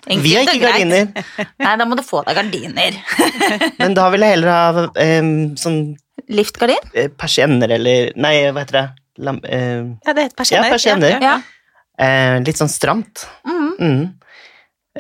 [0.07, 1.07] Enkelt Vi har ikke gardiner,
[1.65, 2.99] Nei, da må du få deg gardiner.
[3.81, 4.85] men da vil jeg heller ha
[5.23, 5.79] um, sånn
[6.31, 6.91] Liftgardin?
[6.95, 8.85] eh, persienner eller Nei, hva heter det?
[9.25, 10.69] Lam, uh, Ja, det heter persienner.
[10.69, 11.17] Ja, persienner.
[11.25, 11.35] Ja.
[11.99, 13.25] eh, litt sånn stramt.
[13.49, 13.71] Mm.
[13.81, 14.05] Mm.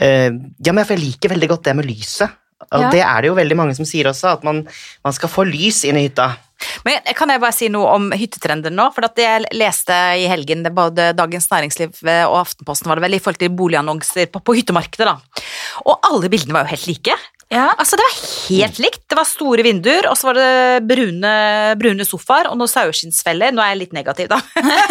[0.01, 0.31] Uh,
[0.65, 2.33] ja, men jeg liker veldig godt det med lyset.
[2.71, 2.91] Og Ja.
[2.93, 4.65] det er det jo veldig mange som sier også, at man,
[5.05, 6.33] man skal få lys inn i hytta.
[6.87, 8.89] Men kan jeg bare si noe om hyttetrender nå?
[8.95, 13.23] For at jeg leste i helgen både Dagens Næringsliv og Aftenposten var det vel, i
[13.23, 15.09] forhold til boligannonser på, på hyttemarkedet.
[15.09, 15.45] da.
[15.87, 17.19] Og alle bildene var jo helt like.
[17.51, 17.73] Ja.
[17.75, 19.01] Altså Det var helt likt.
[19.11, 21.33] Det var store vinduer, og så var det brune,
[21.81, 23.55] brune sofaer og noen saueskinnsfeller.
[23.55, 24.39] Nå er jeg litt negativ, da.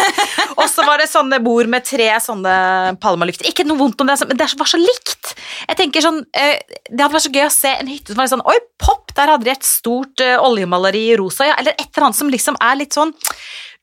[0.60, 2.52] og så var det sånne bord med tre sånne
[3.00, 3.48] palmalykter.
[3.48, 5.32] Ikke noe vondt om det, men det var så likt.
[5.70, 8.30] Jeg tenker sånn, eh, Det hadde vært så gøy å se en hytte som var
[8.32, 11.48] sånn Oi, pop, der hadde de et stort eh, oljemaleri i rosa.
[11.48, 13.14] Ja, eller et eller annet som liksom er litt sånn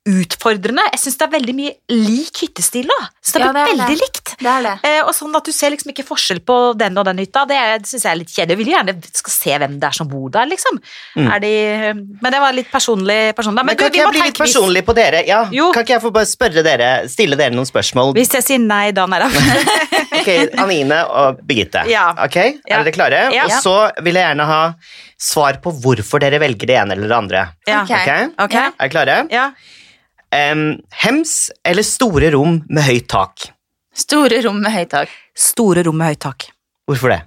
[0.07, 0.83] utfordrende.
[0.93, 2.87] Jeg syns det er veldig mye lik hyttestil.
[2.87, 3.07] da.
[3.21, 3.97] Så det Ja, er det er veldig det.
[4.01, 4.33] likt.
[4.39, 4.73] Det er det.
[4.87, 7.45] Eh, og sånn at Du ser liksom ikke forskjell på den og den hytta.
[7.47, 8.55] Det syns jeg er litt kjedelig.
[8.55, 10.79] Jeg vil gjerne skal se hvem det er som bor der, liksom.
[11.17, 11.27] Mm.
[11.35, 11.51] Er de,
[12.21, 13.33] men det var litt personlig.
[13.35, 13.55] personlig.
[13.63, 15.23] Men, Men, du, kan vi ikke jeg bli litt personlig på dere?
[15.27, 15.71] Ja, Jo.
[15.73, 18.13] Kan ikke jeg få bare spørre dere, stille dere noen spørsmål?
[18.17, 19.27] hvis jeg sier nei, da, nei da.
[20.17, 21.83] Ok, Anine og Birgitte.
[21.89, 22.09] Ja.
[22.23, 22.35] Ok,
[22.67, 22.79] Ja.
[22.79, 23.19] Er dere klare?
[23.33, 23.43] Ja.
[23.45, 24.61] Og så vil jeg gjerne ha
[25.19, 27.43] svar på hvorfor dere velger det ene eller det andre.
[27.67, 27.81] Ja.
[27.83, 27.91] Ok.
[27.91, 28.27] okay.
[28.39, 28.55] Ok.
[28.55, 29.17] Er dere klare?
[29.31, 29.51] Ja.
[30.33, 33.49] Em, hems eller store rom med høyt tak?
[33.97, 35.13] Store rom med høyt tak.
[35.37, 36.49] Store rom med høyt tak.
[36.87, 37.21] Hvorfor det?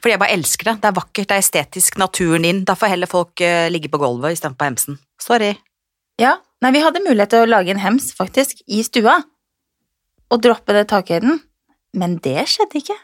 [0.00, 0.76] Fordi jeg bare elsker det.
[0.82, 2.62] Det er vakkert, det er estetisk, naturen inn.
[2.68, 5.00] Da får heller folk uh, ligge på gulvet istedenfor på hemsen.
[5.20, 5.52] Sorry.
[6.20, 9.18] Ja, nei, vi hadde mulighet til å lage en hems, faktisk, i stua.
[10.32, 11.42] Og droppe det takhøyden.
[11.96, 12.94] Men det skjedde ikke.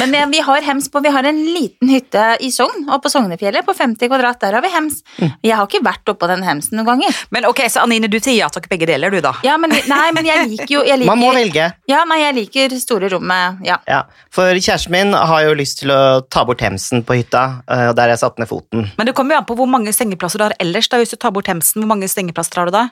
[0.00, 3.64] Men vi har hems på Vi har en liten hytte i Sogn, og på Sognefjellet,
[3.66, 4.38] på 50 kvadrat.
[4.40, 5.02] Der har vi hems.
[5.44, 7.18] Jeg har ikke vært oppå den hemsen noen ganger.
[7.34, 9.34] Men ok, så Anine, du sier ja takk begge deler, du da.
[9.44, 11.68] Ja, men, nei, men jeg liker jo jeg liker, Man må velge.
[11.92, 13.76] Ja, nei, jeg liker store rommet, Ja.
[13.88, 16.00] Ja, For kjæresten min har jo lyst til å
[16.32, 18.88] ta bort hemsen på hytta, eh, og der har jeg satt ned foten.
[18.96, 20.88] Men det kommer jo an på hvor mange sengeplasser du har ellers.
[20.88, 22.86] da, Hvis du tar bort hemsen, hvor mange sengeplasser har du da?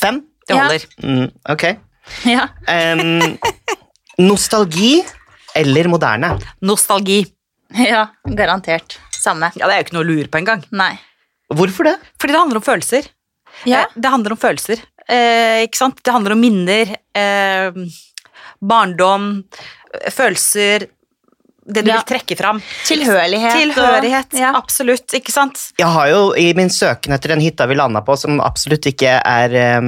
[0.00, 0.22] Fem?
[0.48, 0.62] Det Ja.
[0.64, 0.86] holder.
[1.02, 1.64] Mm, ok.
[2.26, 2.48] ja.
[2.66, 3.38] Em,
[4.18, 5.02] nostalgi
[5.54, 6.38] eller moderne?
[6.60, 7.24] Nostalgi.
[7.72, 8.98] Ja, garantert.
[9.16, 9.48] Samme.
[9.56, 10.60] Ja, Det er jo ikke noe å lure på engang.
[10.76, 10.90] Nei.
[11.52, 11.94] Hvorfor det?
[12.20, 13.06] Fordi det handler om følelser.
[13.64, 13.78] Ja.
[13.86, 14.82] Eh, Det handler om følelser.
[15.08, 16.02] Eh, ikke sant?
[16.04, 17.72] Det handler om minner, eh,
[18.60, 19.44] barndom,
[20.10, 20.86] følelser
[21.64, 22.00] Det du Ja.
[22.02, 22.60] vil trekke fram.
[22.84, 23.54] Tilhørighet.
[23.54, 24.32] og- Tilhørighet.
[24.34, 24.52] Ja.
[24.58, 25.72] Absolutt, ikke sant?
[25.78, 29.20] Jeg har jo i min søken etter den hytta vi landa på, som absolutt ikke
[29.24, 29.80] er eh,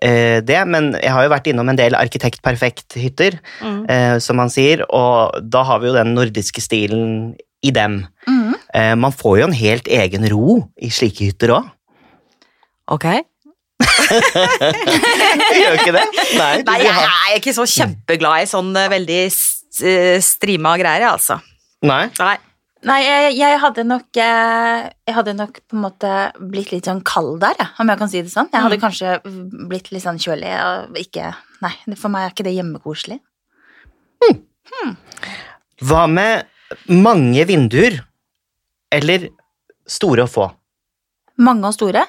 [0.00, 3.82] det, men jeg har jo vært innom en del Arkitekt Perfekt-hytter, Mm.
[3.90, 8.06] eh, som man sier, og da har vi jo den nordiske stilen i dem.
[8.26, 8.54] Mm.
[8.74, 11.68] Eh, man får jo en helt egen ro i slike hytter òg.
[12.90, 13.04] Ok.
[15.60, 16.04] Gjør ikke det?
[16.38, 21.12] Nei, Nei, jeg er ikke så kjempeglad i sånn eh, veldig eh, strima greier, jeg,
[21.12, 21.38] altså.
[21.86, 22.06] Nei.
[22.20, 22.36] Nei.
[22.88, 27.02] Nei, jeg, jeg hadde nok eh, Jeg hadde nok på en måte blitt litt sånn
[27.04, 28.48] kald der, om jeg kan si det sånn.
[28.52, 28.84] Jeg hadde Mm.
[28.86, 29.10] kanskje
[29.68, 33.18] blitt litt sånn kjølig og ikke Nei, for meg er ikke det hjemmekoselig.
[35.84, 36.46] Hva med
[36.88, 37.98] mange vinduer?
[38.92, 39.28] Eller
[39.86, 40.46] store og få?
[41.44, 42.06] Mange og store.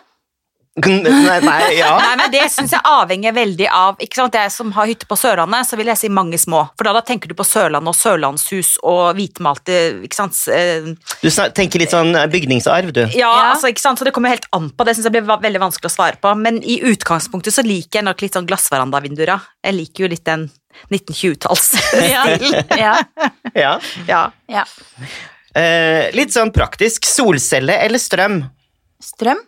[0.79, 1.89] Nei, nei, ja.
[1.99, 4.37] Nei, men Det syns jeg avhenger veldig av ikke sant?
[4.39, 6.61] Jeg som har hytte på Sørlandet, så vil jeg si mange små.
[6.79, 10.39] For da, da tenker du på Sørlandet og sørlandshus og hvitmalte ikke sant?
[10.47, 10.87] Eh,
[11.19, 11.27] Du
[11.59, 13.01] tenker litt sånn bygningsarv, du.
[13.11, 13.49] Ja, Ja.
[13.51, 13.99] altså ikke sant?
[13.99, 14.87] Så det kommer helt an på.
[14.87, 16.31] Det synes jeg blir veldig vanskelig å svare på.
[16.39, 19.35] Men i utgangspunktet så liker jeg nok litt sånn glassverandavinduer.
[19.67, 20.47] Jeg liker jo litt den
[20.87, 21.67] 1920-talls.
[22.07, 22.23] Ja.
[22.85, 22.95] ja.
[23.59, 23.75] Ja.
[24.07, 24.23] ja.
[24.47, 24.65] ja.
[25.51, 27.03] Eh, litt sånn praktisk.
[27.11, 28.45] Solcelle eller strøm?
[29.03, 29.43] Strøm.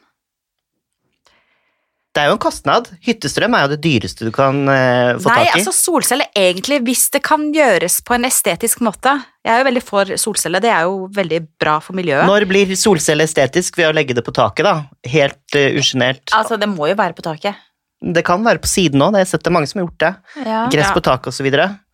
[2.13, 2.89] Det er jo en kostnad.
[3.01, 5.49] Hyttestrøm er jo det dyreste du kan eh, få Nei, tak i.
[5.49, 9.15] Nei, altså solceller egentlig, hvis det kan gjøres på en estetisk måte.
[9.41, 12.29] Jeg er jo veldig for solceller, det er jo veldig bra for miljøet.
[12.29, 14.75] Når blir solceller estetisk ved å legge det på taket, da?
[15.09, 16.21] Helt uh, usjenert.
[16.37, 17.57] Altså, det må jo være på taket.
[18.03, 20.13] Det kan være på siden òg, jeg har sett det mange som har gjort det.
[20.45, 20.61] Ja.
[20.69, 21.49] Gress på taket osv.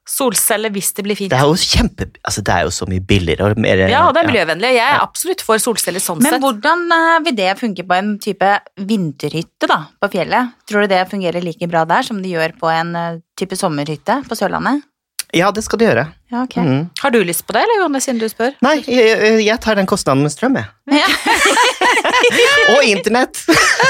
[0.09, 1.31] Det Solcelle hvis det blir fint.
[1.37, 2.07] er jo kjempe...
[2.25, 4.71] Altså, det er jo så mye billigere og mer Ja, og det er miljøvennlig.
[4.73, 6.41] Jeg er absolutt for solceller sånn Men sett.
[6.41, 8.49] hvordan eh, vil det funke på en type
[8.89, 10.55] vinterhytte da, på fjellet?
[10.67, 14.23] Tror du det fungerer like bra der som det gjør på en eh, type sommerhytte
[14.27, 14.81] på Sørlandet?
[15.37, 16.07] Ja, det skal du gjøre.
[16.33, 16.55] Ja, ok.
[16.57, 16.83] mm.
[17.03, 18.55] Har du lyst på det, eller Johanne, siden du spør?
[18.65, 20.65] Nei, jeg, jeg- jeg tar den kostnaden med strøm, jeg.
[20.89, 21.05] Ja,
[22.75, 23.41] Og internett!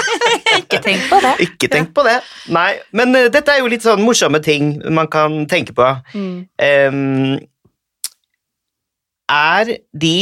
[0.60, 1.34] ikke tenk på det.
[1.46, 2.18] Ikke tenk på det.
[2.56, 5.88] Nei, men uh, dette er jo litt sånn morsomme ting man kan tenke på.
[6.16, 7.40] Em,
[9.30, 10.16] er de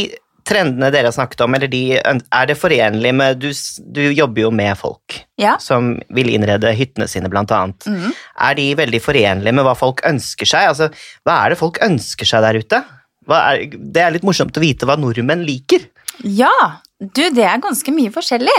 [0.48, 3.50] trendene dere har snakket om, eller de, er det forenlig med du,
[3.94, 5.58] du jobber jo med folk Ja.
[5.60, 7.84] som vil innrede hyttene sine, blant annet.
[7.88, 8.14] Mm.
[8.48, 10.70] Er de veldig forenlige med hva folk ønsker seg?
[10.72, 10.88] Altså,
[11.28, 12.84] hva er det folk ønsker seg der ute?
[13.28, 15.84] Er, det er litt morsomt å vite hva nordmenn liker.
[16.24, 18.58] Ja, du, det er ganske mye forskjellig.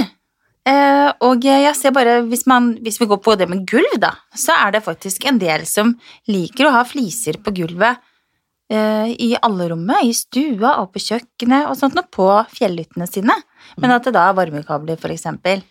[0.68, 4.12] Eh, og jeg ser bare, hvis, man, hvis vi går på det med gulv, da,
[4.36, 5.94] så er det faktisk en del som
[6.30, 8.02] liker å ha fliser på gulvet
[8.68, 13.32] i alle rommet, i stua og på kjøkkenet og sånt noe på fjellhyttene sine.
[13.80, 15.62] Men at det da er varmekabler, for eksempel.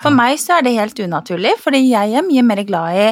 [0.00, 3.06] For meg så er det helt unaturlig, fordi jeg er mye mer glad i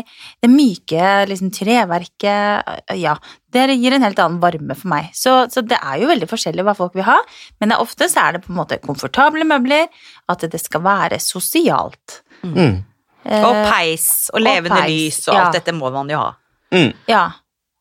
[0.44, 2.70] det myke liksom treverket.
[3.00, 3.16] Ja,
[3.52, 5.10] det gir en helt annen varme for meg.
[5.16, 7.18] Så, så det er jo veldig forskjellig hva folk vil ha,
[7.60, 9.88] men ofte så er det på en måte komfortable møbler,
[10.28, 12.20] at det skal være sosialt.
[12.44, 12.80] Mm.
[13.24, 15.44] Eh, Og peis og levende peis, lys og ja.
[15.46, 16.32] alt dette må man jo ha.
[16.72, 16.92] Mm.
[17.10, 17.24] Ja.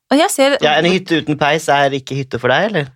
[0.10, 2.89] Og jeg ser Ja, En hytte uten peis er ikke hytte for deg, eller?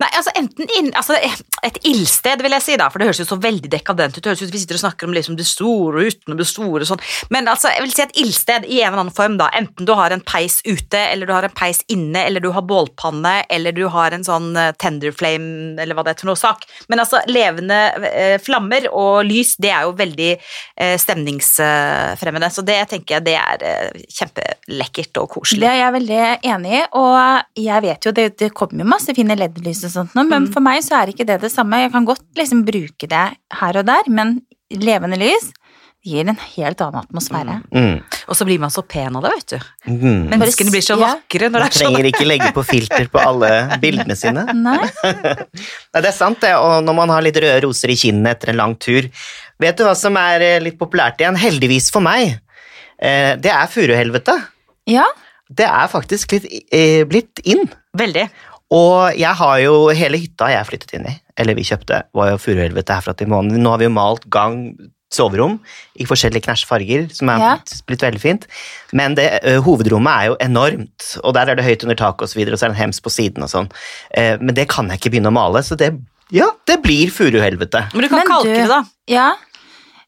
[0.00, 1.14] Nei, altså enten inn, altså
[1.62, 4.22] Et ildsted, vil jeg si, da, for det høres jo så veldig dekadent ut.
[4.22, 7.02] Det høres ut Vi sitter og snakker om liksom det store uten det store sånn.
[7.34, 9.50] Men altså, jeg vil si et ildsted i en eller annen form, da.
[9.54, 12.64] Enten du har en peis ute, eller du har en peis inne, eller du har
[12.66, 16.40] bålpanne, eller du har en sånn tenderflame, tender flame, eller hva det er for noe
[16.40, 16.66] sak.
[16.90, 17.78] Men altså, levende
[18.08, 22.50] eh, flammer og lys, det er jo veldig eh, stemningsfremmende.
[22.52, 25.62] Så det tenker jeg det er eh, kjempelekkert og koselig.
[25.62, 26.20] Det er jeg veldig
[26.54, 30.14] enig i, og jeg vet jo det, det kommer jo masse fine LED-lys og sånt
[30.14, 30.52] nå, men Mm.
[30.52, 31.80] for meg så er ikke det det samme.
[31.82, 33.26] Jeg kan godt liksom bruke det
[33.60, 34.40] her og der, men
[34.72, 35.52] levende lys
[36.04, 37.62] gir en helt annen atmosfære.
[37.70, 38.00] Mm.
[38.26, 39.58] Og så blir man så pen av det, vet du.
[39.92, 40.28] Mm.
[40.32, 41.12] Menneskene blir så Ja.
[41.14, 41.94] vakre når Man det er sånn.
[41.94, 44.42] trenger ikke legge på filter på alle bildene sine.
[44.66, 44.82] Nei?
[45.04, 46.54] Nei, det er sant, det.
[46.58, 49.08] Og når man har litt røde roser i kinnene etter en lang tur
[49.62, 51.36] Vet du hva som er eh, litt populært igjen?
[51.38, 52.40] Heldigvis for meg.
[52.98, 54.34] Eh, Det er furuhelvete.
[54.90, 55.04] Ja,
[55.52, 57.68] Det er faktisk litt eh, blitt inn.
[57.94, 58.24] Veldig.
[58.72, 62.40] Og jeg har jo hele hytta jeg flyttet inn i, eller vi kjøpte, var jo
[62.40, 63.60] furuhelvete herfra til måneden.
[63.64, 64.62] Nå har vi jo malt gang
[65.12, 65.58] soverom
[66.00, 67.50] i forskjellige knæsj farger, som er Ja.
[67.86, 68.46] blitt veldig fint.
[68.96, 72.28] Men det, ø, hovedrommet er jo enormt, og der er det høyt under taket og
[72.32, 73.68] så videre, og så er det en hems på siden og sånn.
[74.16, 75.92] Eh, Men det kan jeg ikke begynne å male, så det,
[76.32, 77.92] ja, det blir furuhelvete.
[77.92, 78.84] Men du kan Men kalke du- det, da.
[79.06, 79.34] ja.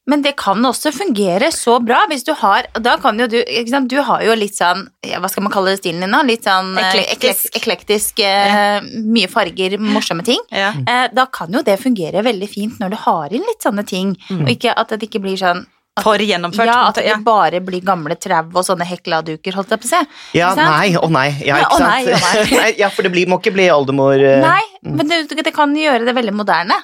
[0.06, 3.70] Men det kan også fungere så bra hvis du har Da kan jo du ikke
[3.72, 6.20] sant, Du har jo litt sånn ja, Hva skal man kalle det stilen din, da?
[6.28, 7.46] Litt sånn eh, Eklektisk.
[7.48, 10.42] eklek- eklektisk eh, Mye farger, morsomme ting.
[10.52, 10.74] Ja.
[10.76, 14.12] Eh, da kan jo det fungere veldig fint når du har inn litt sånne ting,
[14.42, 15.64] og ikke at det ikke blir sånn
[16.02, 16.66] For gjennomført.
[16.68, 19.92] Ja, at det det bare blir gamle trau og sånne hekladuker, holdt jeg på å
[19.92, 20.00] si.
[20.36, 21.78] Ja, nei, å nei, ja, Nei, ikke
[22.10, 22.40] Ja, sant?
[22.42, 22.72] nei, å nei.
[22.82, 24.18] ja, for det blir, må ikke bli oldemor...
[24.18, 24.40] uh...
[24.42, 26.76] Nei, men det, det kan gjøre det veldig moderne.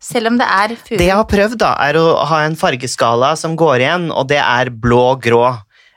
[0.00, 0.96] Selv om det er furu.
[0.96, 4.40] Det jeg har prøvd, da, er å ha en fargeskala som går igjen, og det
[4.40, 5.42] er blå-grå.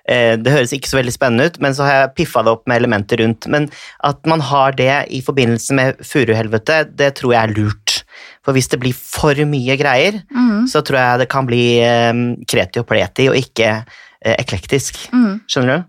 [0.04, 2.66] Eh, Det høres ikke så veldig spennende ut, men så har jeg piffa det opp
[2.68, 3.47] med elementer rundt.
[3.47, 3.70] Men
[4.04, 8.04] at man har det i forbindelse med furuhelvete, det tror jeg er lurt.
[8.43, 10.68] For hvis det blir for mye greier, mm.
[10.68, 12.12] så tror jeg det kan bli eh,
[12.43, 14.99] kreti og pleti og ikke eh, eklektisk.
[15.16, 15.39] Mm.
[15.47, 15.88] Skjønner du?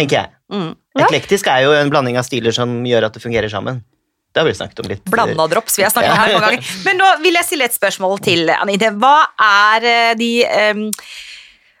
[0.00, 0.32] Tenker jeg.
[0.48, 0.72] Mm.
[0.96, 1.04] Ja.
[1.04, 3.84] Eklektisk er jo en blanding av stiler som gjør at det fungerer sammen.
[4.36, 5.04] Det har vi snakket om litt.
[5.08, 6.72] Blanda drops, vi har snakket om her mange ganger.
[6.84, 8.90] Men nå vil jeg stille et spørsmål til Anite.
[9.00, 10.28] Hva er eh, de
[10.76, 10.82] um,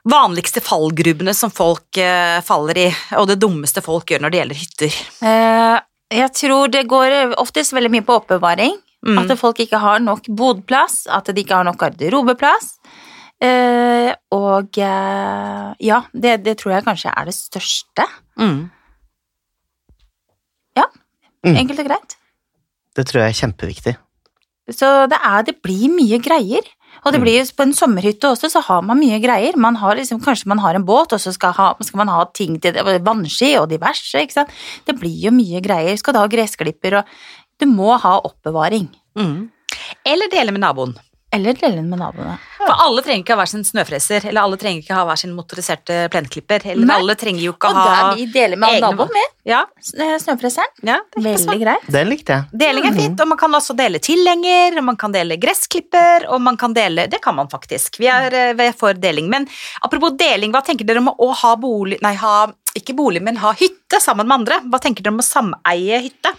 [0.08, 2.86] vanligste fallgrubene som folk uh, faller i,
[3.20, 4.96] og det dummeste folk gjør når det gjelder hytter?
[5.20, 5.76] Uh,
[6.16, 8.80] jeg tror det går oftest veldig mye på oppbevaring.
[9.04, 9.20] Mm.
[9.20, 12.78] At folk ikke har nok bodplass, at de ikke har nok garderobeplass.
[13.36, 18.08] Uh, og uh, ja, det, det tror jeg kanskje er det største.
[18.40, 18.70] Mm.
[21.46, 21.58] Mm.
[21.60, 22.22] Enkelt og greit.
[22.96, 23.96] Det tror jeg er kjempeviktig.
[24.72, 26.64] Så det, er, det blir mye greier.
[27.04, 27.24] Og det Mm.
[27.26, 29.54] blir jo på en sommerhytte også, så har man mye greier.
[29.56, 32.24] Man har liksom, kanskje man har en båt, og så skal, ha, skal man ha
[32.34, 34.48] ting til vannski og diverse, ikke sant.
[34.88, 35.94] Det blir jo mye greier.
[36.00, 37.04] Skal du ha gressklipper og
[37.60, 38.88] Du må ha oppbevaring.
[39.16, 39.48] Mm.
[40.04, 40.96] Eller dele med naboen.
[41.36, 42.36] Eller dele den med naboene.
[42.66, 45.34] For alle trenger ikke ha hver sin snøfreser, eller alle trenger ikke ha hver sin
[45.36, 46.96] motoriserte plenklipper, eller Nei.
[46.98, 49.60] alle trenger jo ikke Og ha Og der vi deler med egne- naboen med Ja,
[50.18, 50.72] snøfreseren.
[50.82, 51.86] ja, er Veldig greit.
[51.92, 52.58] Den likte jeg.
[52.64, 56.40] Deling er fint, og man kan også dele tilhenger, og man kan dele gressklipper, og
[56.42, 57.98] man kan dele Det kan man faktisk.
[58.00, 59.28] Vi er eh, ved for deling.
[59.30, 59.46] Men
[59.82, 62.46] apropos deling, hva tenker dere om å ha bolig Nei, ha
[62.78, 64.60] ikke bolig, men ha hytte sammen med andre.
[64.70, 66.32] Hva tenker dere om å sameie hytte?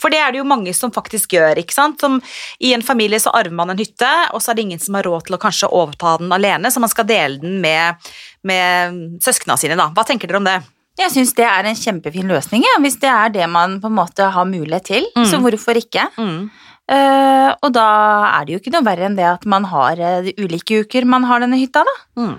[0.00, 1.60] For det er det jo mange som faktisk gjør.
[1.62, 2.02] ikke sant?
[2.02, 2.20] Som
[2.60, 5.08] I en familie så arver man en hytte, og så er det ingen som har
[5.08, 9.58] råd til å kanskje overta den alene, så man skal dele den med, med søsknene
[9.60, 9.78] sine.
[9.80, 9.90] da.
[9.94, 10.60] Hva tenker dere om det?
[10.94, 13.96] Jeg syns det er en kjempefin løsning, ja, hvis det er det man på en
[13.96, 15.08] måte har mulighet til.
[15.16, 15.24] Mm.
[15.26, 16.06] Så hvorfor ikke?
[16.14, 16.44] Mm.
[16.84, 17.88] Uh, og da
[18.28, 21.24] er det jo ikke noe verre enn det at man har uh, ulike uker man
[21.26, 21.94] har denne hytta, da.
[22.20, 22.34] Mm.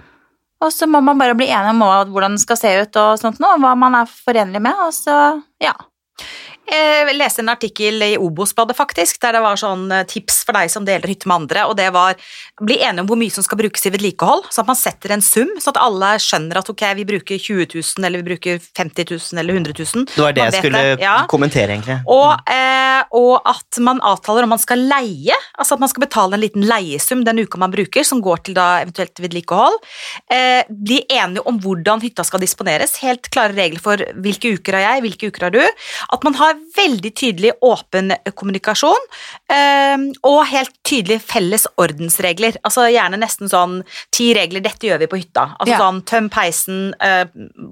[0.64, 3.42] Og så må man bare bli enig om hvordan den skal se ut og sånt
[3.44, 5.18] nå, hva man er forenlig med, og så,
[5.64, 5.76] ja.
[6.66, 10.72] Jeg leste en artikkel i Obos-bladet faktisk, der det var sånn eh, tips for deg
[10.72, 12.18] som deler hytte med andre, og det var
[12.62, 15.24] bli enige om hvor mye som skal brukes i vedlikehold, sånn at man setter en
[15.26, 19.08] sum, Sånn at alle skjønner at ok, vi bruker 20 000, eller vi bruker 50
[19.12, 20.06] 000, eller 100 000.
[20.12, 21.16] Det var det jeg skulle det, ja.
[21.32, 21.98] kommentere, egentlig.
[22.12, 26.38] Og, eh, og at man avtaler om man skal leie, altså at man skal betale
[26.38, 29.80] en liten leiesum den uka man bruker, som går til da eventuelt vedlikehold.
[30.32, 34.88] Eh, bli enige om hvordan hytta skal disponeres, helt klare regler for hvilke uker har
[34.90, 35.64] jeg, hvilke uker har du.
[36.16, 39.06] At man har veldig tydelig åpen kommunikasjon,
[39.50, 42.58] eh, og helt tydelig felles ordensregler.
[42.66, 43.80] Altså gjerne nesten sånn
[44.12, 45.56] ti regler, dette gjør vi på hytta.
[45.60, 45.80] Altså Ja.
[45.80, 47.26] sånn tøm peisen, eh,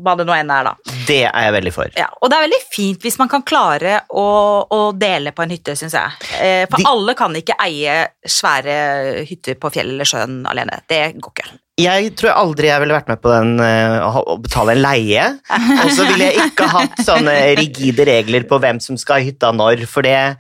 [0.03, 0.75] hva det nå enn er da.
[1.07, 1.89] Det er jeg veldig for.
[1.97, 5.49] Ja, og det er veldig fint hvis man kan klare å, å dele på en
[5.49, 6.11] hytte, syns jeg.
[6.39, 10.81] Eh, for De- alle kan ikke eie svære hytter på fjell eller sjøen alene.
[10.87, 11.49] Det går ikke.
[11.81, 15.23] Jeg tror aldri jeg ville vært med på den eh, å betale en leie.
[15.49, 19.49] Og så ville jeg ikke hatt sånne rigide regler på hvem som skal i hytta
[19.57, 20.37] når, for, det,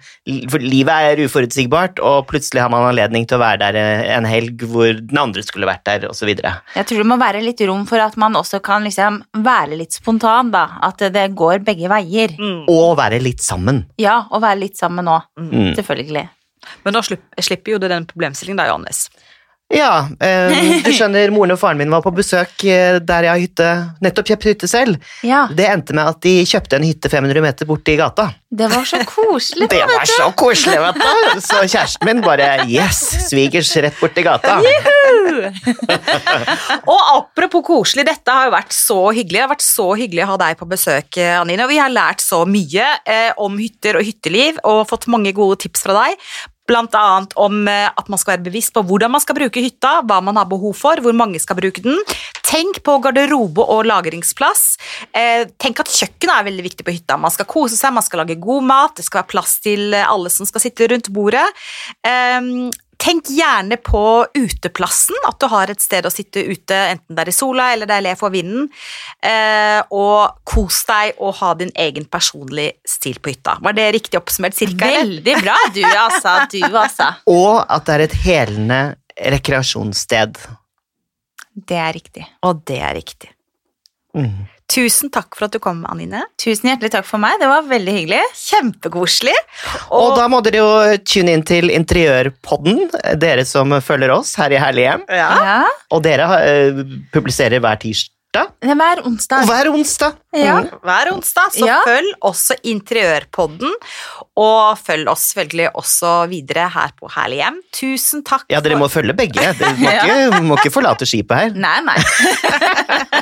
[0.51, 4.29] for livet er uforutsigbart, og plutselig har man anledning til å være der eh, en
[4.29, 6.29] helg hvor den andre skulle vært der, osv.
[6.29, 9.97] Jeg tror det må være litt rom for at man også kan liksom være litt
[9.97, 10.67] spontan, da.
[10.85, 12.37] At det går begge veier.
[12.37, 12.69] Mm.
[12.69, 13.87] Og være litt sammen.
[13.97, 15.25] Ja, og være litt sammen òg.
[15.41, 15.73] Mm.
[15.81, 16.27] Selvfølgelig.
[16.85, 19.07] Men slipper, slipper jo du den problemstillingen da, Johannes.
[19.73, 20.07] Ja,
[20.85, 23.69] du skjønner, moren og faren min var på besøk eh, der jeg har hytte,
[24.05, 24.99] nettopp kjøpt hytte selv.
[25.25, 28.27] Ja, Det endte med at de kjøpte en hytte 500 meter borti gata.
[28.53, 29.69] det var så koselig.
[29.71, 31.41] Det var så koselig, vet du!
[31.41, 32.99] Så kjæresten min bare Yes!
[33.31, 34.59] Svigers rett borti gata.
[36.85, 39.39] Og apropos koselig, dette har jo vært så hyggelig.
[39.39, 41.65] Det har vært så hyggelig å ha deg på besøk, eh, Anine.
[41.65, 45.57] Og vi har lært så mye eh, om hytter og hytteliv og fått mange gode
[45.65, 46.21] tips fra deg.
[46.71, 50.21] Annet om eh, at man skal være bevisst på hvordan man skal bruke hytta, hva
[50.23, 51.99] man har behov for, hvor mange skal bruke den.
[52.47, 54.77] Tenk på garderobe og lagringsplass.
[55.11, 57.17] Eh, tenk at kjøkkenet er veldig viktig på hytta.
[57.19, 60.31] Man skal kose seg, man skal lage god mat, det skal være plass til alle
[60.31, 61.45] som skal sitte rundt bordet.
[62.07, 62.69] Ehm,
[63.03, 64.01] Tenk gjerne på
[64.31, 67.89] uteplassen, at du har et sted å sitte ute, enten det er i sola eller
[67.89, 68.69] det er le for vinden.
[69.19, 73.57] Eh, og kos deg og ha din egen personlige stil på hytta.
[73.65, 74.55] Var det riktig oppsummert?
[74.55, 75.03] Cirka, eller?
[75.03, 76.37] Veldig bra, du altså.
[76.53, 77.09] Du altså.
[77.33, 78.81] Og at det er et helende
[79.35, 80.39] rekreasjonssted.
[81.53, 82.25] Det er riktig.
[82.47, 83.33] Og det er riktig.
[84.15, 84.45] Mm.
[84.73, 86.23] Tusen takk for at du kom, Anine.
[86.41, 87.35] Tusen hjertelig takk for meg.
[87.41, 88.21] Det var veldig hyggelig.
[88.39, 89.35] Kjempekoselig.
[89.93, 92.87] Og da må dere jo tune inn til Interiørpodden,
[93.21, 95.05] dere som følger oss her i Herlig hjem.
[95.13, 95.29] ja.
[95.43, 95.59] Ja.
[95.93, 96.81] Og dere eh,
[97.13, 99.43] publiserer hver tirsdag Det er hver onsdag.
[99.43, 100.15] og hver onsdag.
[100.33, 100.55] Ja.
[100.63, 100.69] Mm.
[100.81, 101.75] Hver onsdag, så Ja.
[101.85, 103.69] følg også Interiørpodden.
[104.41, 107.59] Og følg oss selvfølgelig også videre her på Herlig hjem.
[107.77, 108.45] Tusen takk.
[108.49, 109.37] Ja, dere må følge begge.
[109.59, 111.53] Dere må ikke, må ikke forlate skipet her.
[111.53, 111.99] Nei, nei.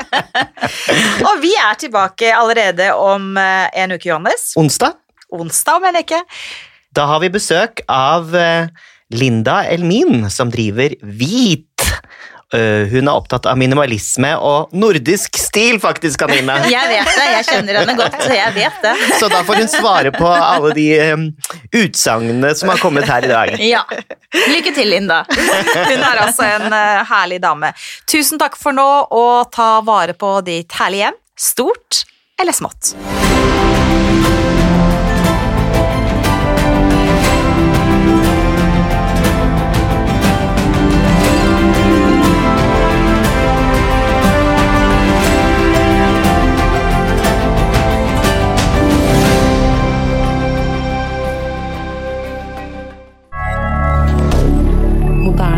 [1.28, 4.52] Og vi er tilbake allerede om eh, en uke, Johannes.
[4.60, 4.96] Onsdag,
[5.32, 6.22] Onsdag, om en uke.
[6.96, 8.68] da har vi besøk av eh,
[9.12, 11.68] Linda Elmin, som driver Hvit.
[12.54, 16.58] Eh, hun er opptatt av minimalisme og nordisk stil, faktisk, Anine.
[16.74, 17.28] Jeg vet det.
[17.38, 18.92] Jeg kjenner henne godt, så jeg vet det.
[19.22, 21.24] Så da får hun svare på alle de um,
[21.80, 23.54] utsagnene som har kommet her i dag.
[23.64, 23.86] Ja.
[24.52, 25.22] Lykke til, Linda.
[25.92, 27.72] Hun er altså en eh, herlig dame.
[28.10, 31.20] Tusen takk for nå, og ta vare på ditt herlige hjem.
[31.40, 32.04] Stort
[32.42, 32.96] eller smått.